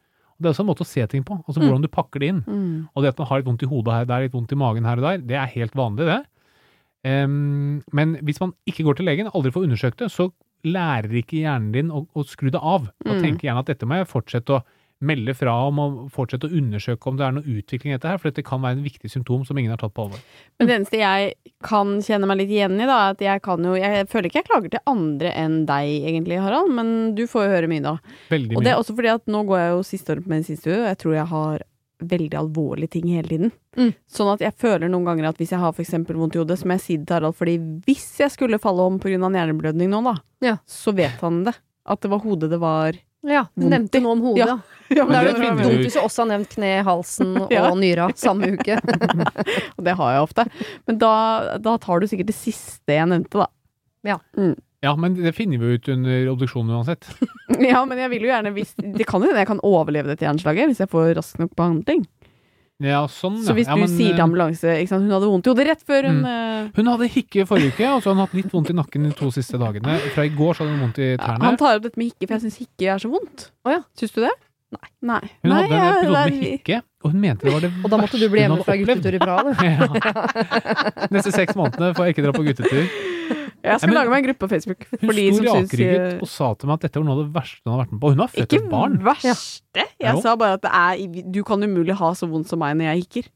[0.42, 1.68] Det er også en måte å se ting på, altså Mm.
[1.70, 2.42] hvordan du pakker det inn.
[2.50, 2.90] Mm.
[2.96, 4.56] Og det at man har litt vondt i hodet her og der, litt vondt i
[4.58, 6.26] magen her og der, det er helt vanlig, det.
[7.04, 10.30] Men hvis man ikke går til legen, aldri får undersøkt det, så
[10.64, 12.88] lærer ikke hjernen din å, å skru det av.
[13.06, 13.22] Og Mm.
[13.22, 14.64] tenker gjerne at dette må jeg fortsette å
[15.04, 18.18] melde fra om, og fortsette å undersøke om det er noe utvikling i dette her,
[18.22, 20.22] for dette kan være en viktig symptom som ingen har tatt på alvor.
[20.62, 21.34] Men det eneste jeg
[21.68, 24.40] kan kjenne meg litt igjen i, da, er at jeg kan jo Jeg føler ikke
[24.40, 27.98] jeg klager til andre enn deg, egentlig, Harald, men du får jo høre mye, da.
[28.32, 30.80] Veldig Og det er også fordi at nå går jeg jo siste året på medisinstudie,
[30.80, 31.68] og jeg tror jeg har
[32.02, 33.52] veldig alvorlige ting hele tiden.
[33.78, 33.94] Mm.
[34.10, 36.58] Sånn at jeg føler noen ganger at hvis jeg har for eksempel vondt i hodet,
[36.60, 39.18] så må jeg si det til Harald, fordi hvis jeg skulle falle om pga.
[39.18, 40.58] hjerneblødning nå, da, Ja.
[40.68, 41.54] så vet han det.
[41.86, 42.94] At det var hodet det var
[43.26, 44.58] Ja, du nevnte noe om hodet, Ja.
[44.90, 45.06] ja.
[45.06, 47.52] Men det er det finner dumt du hvis du også har nevnt kne, halsen og
[47.52, 47.70] Ja.
[47.74, 48.76] nyra samme uke.
[49.78, 50.46] Og det har jeg ofte.
[50.88, 53.48] Men da, da tar du sikkert det siste jeg nevnte, da.
[54.04, 54.18] Ja,
[55.00, 57.08] men det finner vi ut under obduksjonen uansett.
[57.64, 60.26] Ja, men jeg vil jo gjerne hvis Det kan jo hende jeg kan overleve dette
[60.26, 62.02] hjerneslaget hvis jeg får rask nok behandling.
[62.84, 63.76] Ja, sånn, Så hvis ja.
[63.78, 65.06] du ja, men, sier til eh, ambulanse ikke sant?
[65.06, 68.02] Hun hadde vondt i hodet rett før hun eh, Hun hadde hikke forrige uke, og
[68.02, 70.00] så har hun hatt litt vondt i nakken de to siste dagene.
[70.16, 71.46] Fra i går så hadde hun vondt i ja, tærne.
[71.46, 73.46] Han tar opp dette med hikke, for jeg syns hikke er så vondt.
[73.64, 73.80] Å ja.
[74.02, 74.34] Syns du det?
[74.74, 74.90] Nei.
[75.14, 75.22] Nei.
[75.46, 77.78] Hun Nei, hadde en episode med er- hikke, og hun mente det var det verste
[77.78, 77.86] hun hadde opplevd.
[77.86, 79.52] Og da måtte du bli hjemme fra guttetur i Praha, du.
[79.70, 81.08] Ja.
[81.14, 82.86] Neste seks månedene får jeg ikke dra på guttetur.
[83.64, 86.74] Jeg skal lage meg en gruppe på Facebook Hun sto rakrygget og sa til meg
[86.80, 88.12] at dette var noe av det verste hun har vært med på.
[88.12, 88.98] Hun har født Ikke et barn.
[88.98, 89.86] Ikke verste.
[90.04, 92.92] Jeg sa bare at det er Du kan umulig ha så vondt som meg når
[92.92, 93.32] jeg hikker.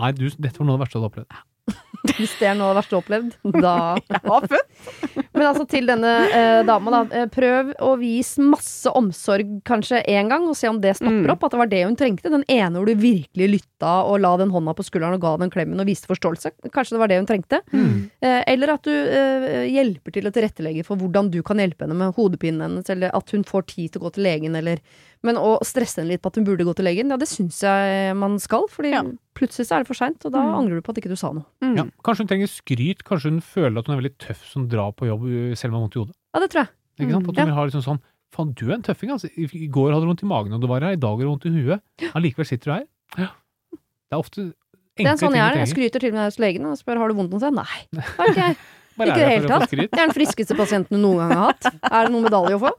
[0.00, 1.40] Nei, du, dette var noe av det verste du hadde opplevd.
[2.16, 5.24] Hvis det er noe av det verste du har opplevd, da Jeg har født.
[5.36, 7.00] Men altså til denne eh, dama, da.
[7.20, 11.30] Eh, prøv å vise masse omsorg kanskje én gang, og se om det stopper Mm.
[11.34, 11.44] opp.
[11.44, 12.32] At det var det hun trengte.
[12.32, 15.52] Den ene hvor du virkelig lytta og la den hånda på skulderen og ga den
[15.52, 16.54] klemmen og viste forståelse.
[16.72, 17.60] Kanskje det var det hun trengte.
[17.72, 18.08] Mm.
[18.24, 21.98] Eh, eller at du eh, hjelper til å tilrettelegge for hvordan du kan hjelpe henne
[22.00, 24.80] med hodepinen hennes, eller at hun får tid til å gå til legen, eller
[25.22, 27.58] Men å stresse henne litt på at hun burde gå til legen, ja, det syns
[27.60, 29.02] jeg man skal, fordi Ja.
[29.36, 30.54] plutselig så er det for seint, og da Mm.
[30.56, 31.44] angrer du på at ikke du sa noe.
[31.62, 31.76] Mm.
[31.76, 31.84] Ja.
[32.02, 35.06] Kanskje hun trenger skryt, kanskje hun føler at hun er veldig tøff som drar på
[35.10, 35.22] jobb
[35.56, 36.14] selv om hun har vondt i hodet.
[36.34, 36.68] Ja, det tror jeg.
[37.00, 37.26] Ikke sant?
[37.26, 37.28] Mm.
[37.30, 37.54] At hun ja.
[37.54, 38.00] har liksom sånn
[38.30, 39.26] Faen, du er en tøffing, altså.
[39.36, 41.30] I går hadde du vondt i magen og du var her, i dag har du
[41.34, 41.80] vondt i huet.
[42.14, 42.86] Allikevel sitter du her.
[43.18, 43.28] Ja.
[43.74, 44.54] Det er ofte
[44.96, 45.56] Det er en sånn ting jeg er.
[45.56, 45.74] Jeg trenger.
[45.74, 47.52] skryter til og med hos legen og spør har du vondt noe sted.
[47.52, 48.02] Nei.
[48.16, 48.56] Har ikke jeg.
[49.00, 49.70] Ikke i det hele tatt.
[49.72, 51.64] Jeg er den friskeste pasienten du noen gang har hatt.
[51.90, 52.70] Er det noen medalje å få?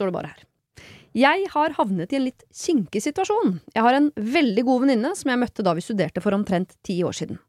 [0.00, 0.46] Står det bare her.
[1.12, 3.58] Jeg har havnet i en litt kinkig situasjon.
[3.74, 6.96] Jeg har en veldig god venninne som jeg møtte da vi studerte for omtrent ti
[7.04, 7.40] år siden.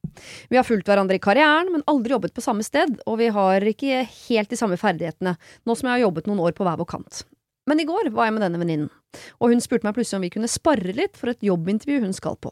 [0.52, 3.64] Vi har fulgt hverandre i karrieren, men aldri jobbet på samme sted, og vi har
[3.72, 6.90] ikke helt de samme ferdighetene, nå som jeg har jobbet noen år på hver vår
[6.92, 7.22] kant.
[7.70, 8.92] Men i går var jeg med denne venninnen.
[9.40, 12.36] Og hun spurte meg plutselig om vi kunne sparre litt for et jobbintervju hun skal
[12.42, 12.52] på.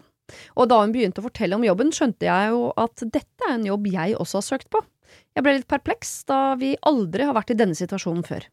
[0.56, 3.68] Og da hun begynte å fortelle om jobben, skjønte jeg jo at dette er en
[3.68, 4.86] jobb jeg også har søkt på.
[5.36, 8.47] Jeg ble litt perpleks, da vi aldri har vært i denne situasjonen før.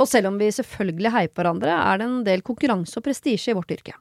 [0.00, 3.52] Og selv om vi selvfølgelig heier på hverandre, er det en del konkurranse og prestisje
[3.52, 3.96] i vårt yrke.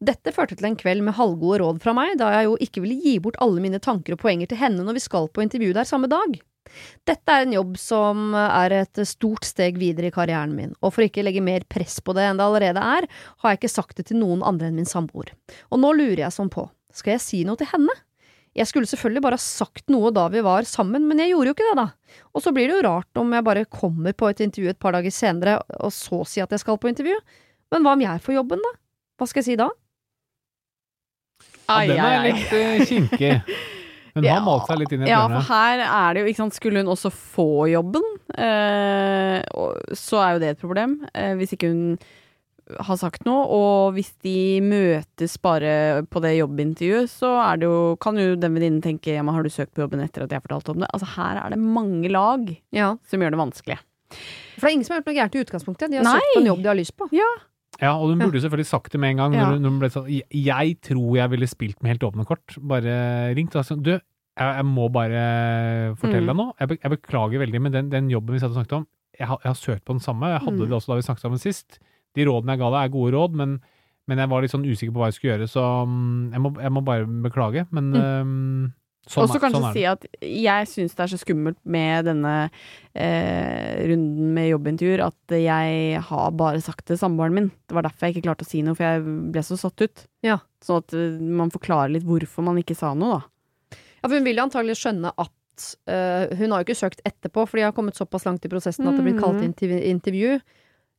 [0.00, 3.00] Dette førte til en kveld med halvgode råd fra meg, da jeg jo ikke ville
[3.02, 5.88] gi bort alle mine tanker og poenger til henne når vi skal på intervju der
[5.88, 6.38] samme dag.
[7.08, 11.06] Dette er en jobb som er et stort steg videre i karrieren min, og for
[11.06, 13.08] ikke legge mer press på det enn det allerede er,
[13.40, 15.32] har jeg ikke sagt det til noen andre enn min samboer.
[15.72, 17.94] Og nå lurer jeg sånn på, skal jeg si noe til henne?
[18.58, 21.54] Jeg skulle selvfølgelig bare ha sagt noe da vi var sammen, men jeg gjorde jo
[21.56, 21.86] ikke det, da.
[22.34, 24.96] Og så blir det jo rart om jeg bare kommer på et intervju et par
[24.98, 27.14] dager senere, og så sier at jeg skal på intervju.
[27.70, 28.72] Men hva om jeg får jobben, da?
[29.20, 29.68] Hva skal jeg si da?
[31.68, 32.30] Ja, den er Ai, ai, ai.
[32.32, 33.32] litt eh, kinkig.
[34.14, 34.38] Hun har Ja.
[34.42, 35.42] malt seg litt inn i et Ja, hjørne.
[35.44, 39.42] for her er det jo, ikke sant, skulle hun også få jobben, eh,
[39.94, 41.98] så er jo det et problem, eh, hvis ikke hun
[42.80, 47.96] har sagt noe, og hvis de møtes bare på det jobbintervjuet, så er det jo,
[48.02, 50.42] kan jo den venninnen tenke, ja, men har du søkt på jobben etter at jeg
[50.44, 50.88] fortalte om det?
[50.92, 52.44] Altså her er det mange lag
[52.74, 53.78] Ja, som gjør det vanskelig.
[54.58, 55.90] For det er ingen som har gjort noe gærent i utgangspunktet.
[55.92, 56.18] De har Nei.
[56.18, 57.08] søkt på en jobb de har lyst på.
[57.78, 59.34] Ja, og hun burde jo selvfølgelig sagt det med en gang.
[59.36, 59.44] Ja.
[59.46, 62.56] Når hun, når hun ble sånn, jeg, tror jeg ville spilt med helt åpne kort.
[62.58, 62.94] Bare
[63.38, 64.00] ringt og sagt du, jeg,
[64.38, 65.22] jeg må bare
[66.00, 66.30] fortelle Mm.
[66.32, 66.52] deg noe.
[66.58, 68.86] Jeg, jeg beklager veldig, men den, den jobben vi satt og snakket om,
[69.18, 70.26] jeg, har- jeg har søkt på den samme.
[70.34, 70.68] Jeg hadde Mm.
[70.68, 71.78] det også da vi snakket sammen sist.
[72.18, 73.54] De rådene jeg ga deg, er gode råd, men,
[74.10, 76.52] men jeg var litt sånn usikker på hva jeg skulle gjøre, så mm, jeg, må,
[76.64, 77.64] jeg må bare beklage.
[77.76, 78.66] Men mm.
[79.06, 82.08] sånn, Og så er- kanskje sånn si at jeg syns det er så skummelt med
[82.10, 82.34] denne
[82.92, 87.50] eh, runden med jobbintervjuer at jeg har bare sagt til samboeren min.
[87.68, 90.06] Det var derfor jeg ikke klarte å si noe, for jeg ble så satt ut.
[90.26, 90.40] Ja.
[90.64, 93.78] Sånn at eh, man forklarer litt hvorfor man ikke sa noe, da.
[93.98, 95.34] Ja, for hun vil jo antagelig skjønne at
[95.90, 98.86] uh, Hun har jo ikke søkt etterpå, for de har kommet såpass langt i prosessen
[98.86, 100.36] at det blir kalt inn til intervju.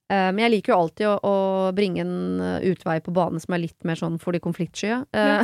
[0.09, 1.33] Eh, men jeg liker jo alltid å, å
[1.77, 4.89] bringe en eh, utvei på banen som er litt mer sånn for de konfliktsky.
[4.89, 5.43] Ja.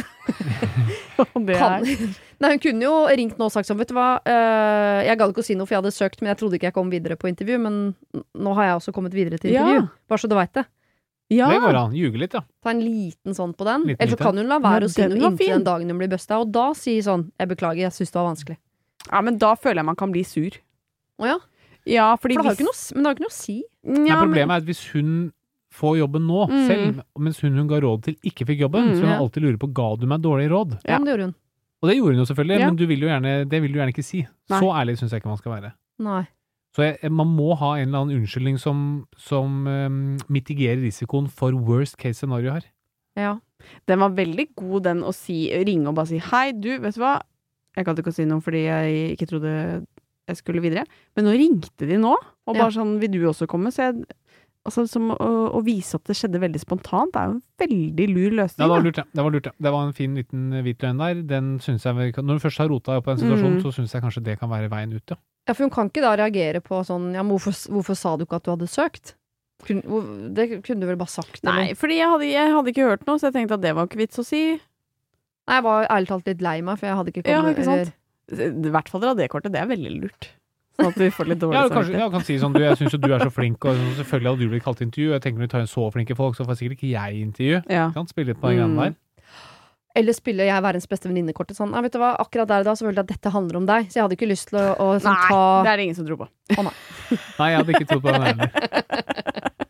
[1.47, 5.03] det kan, nei, hun kunne jo ringt nå og sagt sånn, vet du hva, eh,
[5.05, 6.77] jeg gadd ikke å si noe for jeg hadde søkt, men jeg trodde ikke jeg
[6.79, 7.77] kom videre på intervju, men
[8.17, 9.85] nå har jeg også kommet videre til intervju.
[9.85, 10.09] Ja.
[10.09, 10.65] Bare så du veit det.
[11.33, 11.47] Ja.
[11.53, 11.93] Det går an.
[11.97, 12.41] Ljuge litt, ja.
[12.65, 13.87] Ta en liten sånn på den.
[13.95, 16.41] Eller så kan hun la være å si noe inntil den dagen hun blir busta,
[16.41, 18.61] og da si sånn, jeg beklager, jeg syns det var vanskelig.
[19.11, 20.57] ja, men da føler jeg man kan bli sur.
[21.21, 21.37] Å ja,
[21.85, 23.33] Ja, fordi for det har jo ikke noe, s- men det har jo ikke noe
[23.35, 23.63] å si.
[23.83, 25.33] Nei, Ja, men- problemet er at hvis hun
[25.71, 26.67] får jobben nå, Mm.
[26.67, 29.19] selv, mens hun hun ga råd til, ikke fikk jobben, Mm, så vil hun ja.
[29.19, 30.71] alltid lure på ga du meg dårlig råd.
[30.85, 30.97] Ja, Ja.
[30.99, 31.35] men det gjorde hun.
[31.83, 32.65] Og det gjorde hun jo selvfølgelig, Ja.
[32.65, 34.27] men du vil jo gjerne, det vil du gjerne ikke si.
[34.49, 34.59] Nei.
[34.59, 35.73] Så ærlig syns jeg ikke man skal være.
[35.99, 36.27] Nei.
[36.75, 41.51] Så jeg, man må ha en eller annen unnskyldning som, som um, mitigerer risikoen for
[41.55, 42.63] worst case scenario her.
[43.15, 43.39] Ja.
[43.87, 46.99] Den var veldig god, den å si, ringe og bare si hei, du, vet du
[47.01, 47.21] hva,
[47.77, 49.85] jeg gadd ikke å si noe fordi jeg ikke trodde
[50.27, 52.13] jeg skulle videre, men nå ringte de nå,
[52.47, 52.61] og Ja.
[52.63, 53.71] bare sånn, vil du også komme?
[53.71, 54.05] Så jeg,
[54.65, 58.07] altså, som å, å vise at det skjedde veldig spontant, det er jo en veldig
[58.13, 58.57] lur Ja, løsning.
[58.65, 59.03] det var lurt, ja.
[59.13, 59.51] Det var, lurt, ja.
[59.61, 61.21] det var en fin liten hvit løgn der.
[61.27, 63.63] Den synes jeg, Når du først har rota opp en den situasjonen, Mm.
[63.63, 65.15] så syns jeg kanskje det kan være veien ut, ja.
[65.47, 68.25] ja, for hun kan ikke da reagere på sånn, ja, men hvorfor, hvorfor sa du
[68.25, 69.13] ikke at du hadde søkt?
[69.63, 72.89] Kun, hvor- det kunne du vel bare sagt, Nei, fordi jeg hadde, jeg hadde ikke
[72.89, 74.59] hørt noe, så jeg tenkte at det var ikke vits å si.
[75.47, 77.63] Nei, jeg var ærlig talt litt lei meg, for jeg hadde ikke kommet Ja, ikke
[77.63, 77.93] sant?
[78.31, 80.29] I hvert fall dra det kortet, det er veldig lurt.
[80.75, 81.99] Sånn at du får litt dårlig Ja, samvittighet.
[82.01, 84.31] ja, kan si sånn, du, jeg syns jo du er så flink, og sånn, selvfølgelig
[84.33, 85.11] hadde du blitt kalt til intervju.
[85.13, 87.61] Jeg tenker når du tar inn så flinke folk, så får sikkert ikke jeg intervju.
[87.71, 87.85] Ja.
[87.95, 88.07] Kan?
[88.11, 88.81] Spille litt på den Mm.
[88.81, 88.95] der.
[89.95, 91.71] Eller spille jeg er verdens beste venninnekortet sånn.
[91.71, 93.65] Nei, vet du hva, akkurat der og da så følte jeg at dette handler om
[93.65, 95.85] deg, så jeg hadde ikke lyst til å, å sånn, Nei, ta det er det
[95.85, 96.27] ingen som tror på.
[96.27, 96.73] Å, Nei,
[97.39, 98.49] nei, jeg hadde ikke trodd på den heller.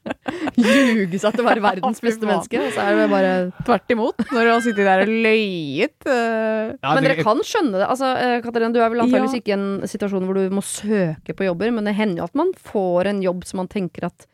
[0.56, 3.32] Ljuge at det var verdens beste menneske, og så er det bare
[3.68, 5.96] Tvert imot, når du har sittet der og løyet.
[6.08, 7.88] øh, Ja, Men dere kan skjønne det.
[7.90, 9.42] Altså, eh, Katarina, du er vel antakeligvis Ja.
[9.42, 12.36] ikke i en situasjon hvor du må søke på jobber, men det hender jo at
[12.36, 14.26] man får en jobb som man tenker at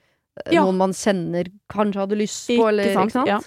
[0.46, 0.64] eh, Ja.
[0.66, 3.28] noen man kjenner kanskje hadde lyst på, Ikke eller sant, ikke sant?
[3.28, 3.40] ja.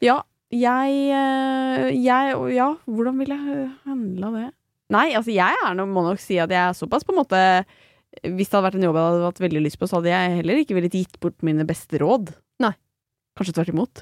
[0.00, 0.22] Ja,
[0.52, 4.46] jeg, jeg Ja, hvordan vil jeg handla det?
[4.94, 7.40] Nei, altså jeg er må nok si at jeg er såpass på en måte
[8.22, 10.36] Hvis det hadde vært en jobb jeg hadde hatt veldig lyst på, så hadde jeg
[10.40, 12.32] heller ikke villet gitt bort mine beste råd.
[12.64, 12.72] Nei.
[13.36, 14.00] Kanskje tvert imot.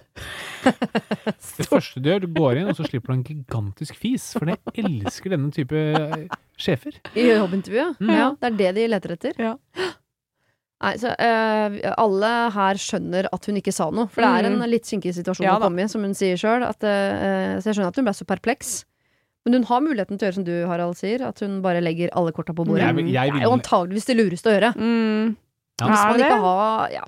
[1.59, 4.29] Det første du gjør, du går inn, og så slipper du en gigantisk fis.
[4.39, 6.25] For jeg elsker denne type eh,
[6.61, 6.97] sjefer.
[7.19, 7.99] I jobbintervjuet?
[8.01, 8.15] Mm.
[8.15, 9.35] Ja, det er det de leter etter.
[9.43, 9.57] Ja.
[10.85, 14.59] Nei, så uh, alle her skjønner at hun ikke sa noe, for det er en
[14.61, 14.67] Mm.
[14.71, 16.65] litt kinkig situasjon Ja å komme i, som hun sier sjøl.
[16.79, 18.75] Så jeg skjønner at hun ble så perpleks.
[19.45, 22.09] Men hun har muligheten til å gjøre som du, Harald, sier, at hun bare legger
[22.17, 22.81] alle korta på bordet.
[22.87, 24.71] Jeg, vil- jeg det er jo antageligvis det lureste å gjøre.
[24.79, 25.37] Mm.
[25.81, 25.87] Ja.
[25.91, 27.05] Hvis man ikke har ja,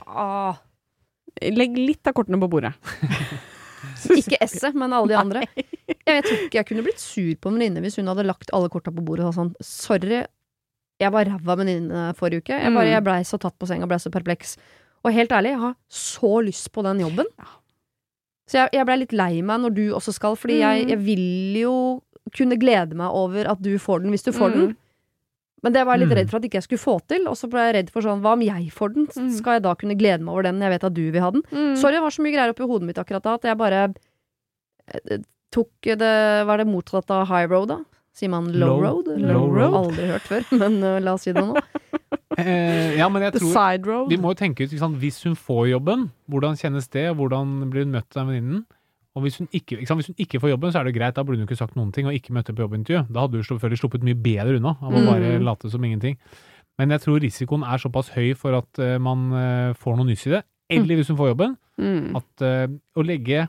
[1.52, 2.72] Legg litt av kortene på bordet.
[4.16, 5.42] Ikke Esset, men alle de andre.
[5.56, 5.66] Jeg,
[6.06, 8.68] jeg tror ikke jeg kunne blitt sur på en venninne hvis hun hadde lagt alle
[8.72, 10.22] korta på bordet og sa sånn Sorry,
[11.00, 12.56] jeg var ræva venninne forrige uke.
[12.56, 12.94] Jeg, bare, Mm.
[12.94, 14.56] jeg blei så tatt på senga, blei så perpleks.
[15.04, 17.28] Og helt ærlig, jeg har så lyst på den jobben.
[18.48, 20.88] Så jeg, jeg blei litt lei meg når du også skal, fordi jeg, Mm.
[20.94, 21.74] jeg vil jo
[22.34, 24.66] kunne glede meg over at du får den hvis du får den.
[24.72, 24.76] Mm.
[25.64, 26.18] Men det var jeg litt Mm.
[26.20, 28.20] redd for at ikke jeg skulle få til, og så ble jeg redd for sånn,
[28.22, 29.06] hva om jeg får den?
[29.06, 29.30] Mm.
[29.38, 30.60] Skal jeg da kunne glede meg over den?
[30.60, 31.42] Jeg vet at du vil ha den.
[31.50, 31.76] Mm.
[31.76, 33.80] Sorry, det var så mye greier oppi hodet mitt akkurat da, at jeg bare
[34.94, 35.18] eh,
[35.50, 37.78] tok det Var det motsatt av high road, da?
[38.16, 39.08] Sier man low, Low- road?
[39.16, 39.32] eller?
[39.34, 39.74] low road.
[39.74, 41.56] Aldri hørt før, men uh, la oss si det nå.
[42.36, 44.10] Eh, ja, men jeg tror side road.
[44.12, 47.06] Vi må jo tenke ut, ikke sant, hvis hun får jobben, hvordan kjennes det?
[47.16, 48.66] Hvordan blir hun møtt av venninnen?
[49.16, 51.22] Og hvis hun, ikke, ikke hvis hun ikke får jobben, så er det greit, da
[51.24, 53.06] burde hun ikke sagt noen ting og ikke møtt opp på jobbintervju.
[53.08, 55.06] Da hadde hun selvfølgelig sluppet mye bedre unna av å Mm.
[55.08, 56.18] bare late som ingenting.
[56.78, 60.26] Men jeg tror risikoen er såpass høy for at uh, man uh, får noe nyss
[60.28, 60.42] i det.
[60.68, 62.16] Eller hvis hun får jobben, Mm.
[62.16, 63.48] at uh, å legge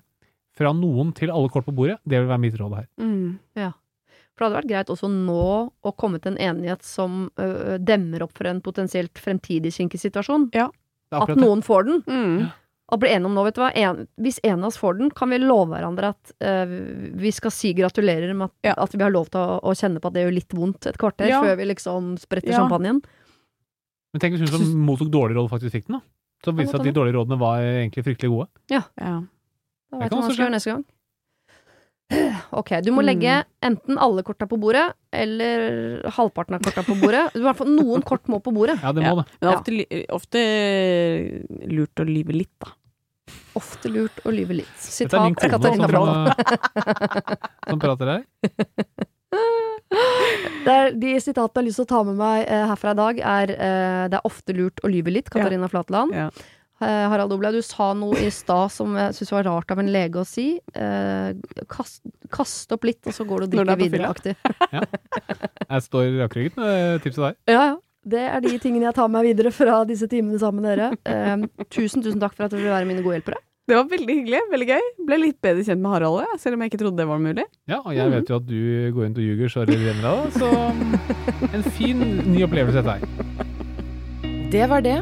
[0.55, 2.88] fra noen til alle kort på bordet, det vil være mitt råd her.
[2.99, 3.38] Mm.
[3.57, 7.32] For det hadde vært greit også nå å komme til en enighet som
[7.82, 10.51] demmer opp for en potensielt fremtidig kinkig situasjon.
[10.53, 10.70] Det er
[11.11, 12.03] At noen får den.
[12.05, 12.51] Mm.
[12.89, 13.69] At bli enige om nå, vet du hva.
[13.75, 16.71] En, hvis en av oss får den, kan vi love hverandre at uh,
[17.19, 18.73] vi skal si gratulerer med at, Ja.
[18.77, 20.97] at vi har lov til å, å kjenne på at det gjør litt vondt et
[20.97, 21.41] kvarter, Ja.
[21.43, 22.61] før vi liksom spretter Ja.
[22.63, 23.01] champagnen.
[24.13, 26.01] Men tenk hvis hun som mottok dårlig råd, faktisk fikk den, da.
[26.45, 28.47] Så viste det at de dårlige rådene var egentlig fryktelig gode.
[28.71, 28.83] Ja.
[28.95, 30.85] Da veit du hva man skal gjøre neste gang.
[32.55, 33.08] Ok, du må Mm.
[33.10, 37.36] legge enten alle korta på bordet, eller halvparten av korta på bordet.
[37.36, 38.80] I hvert fall noen kort må på bordet.
[38.82, 39.16] Ja, det må Ja.
[39.16, 39.26] det.
[39.41, 39.47] Men
[39.78, 42.72] det er ofte, ofte lurt å lyve litt, da.
[43.60, 44.78] Ofte lurt å lyve litt.
[44.80, 47.36] Dette er min Sitat kone Katarina som, eh,
[47.70, 48.24] som prater her.
[50.68, 52.97] Det er, de sitatene jeg har lyst til å ta med meg eh, herfra i
[52.99, 56.14] dag, er eh, Det er ofte lurt å lyve litt, Katarina Flatland.
[56.16, 56.30] Ja.
[56.78, 59.89] Eh, Harald Oblaug, du sa noe i stad som jeg syns var rart av en
[59.89, 60.59] lege å si.
[60.78, 61.32] Eh,
[61.71, 62.03] kast,
[62.34, 64.36] kast opp litt, og så går du og drikker er videre-aktig.
[65.67, 67.38] Jeg står rakrygget med tipset der.
[67.49, 67.75] Ja, ja.
[68.07, 70.93] Det er de tingene jeg tar med meg videre fra disse timene sammen med dere.
[71.03, 73.41] Eh, tusen, tusen takk for at dere vil være mine gode hjelpere.
[73.67, 74.39] Det var veldig hyggelig.
[74.53, 74.88] Veldig gøy.
[75.09, 77.43] Ble litt bedre kjent med Harald, jeg, selv om jeg ikke trodde det var mulig.
[77.67, 78.61] Ja, og jeg vet jo at du
[78.95, 82.95] går rundt og ljuger så det renner av, så mm, en fin ny opplevelse dette
[82.95, 84.47] her.
[84.55, 85.01] Det var det.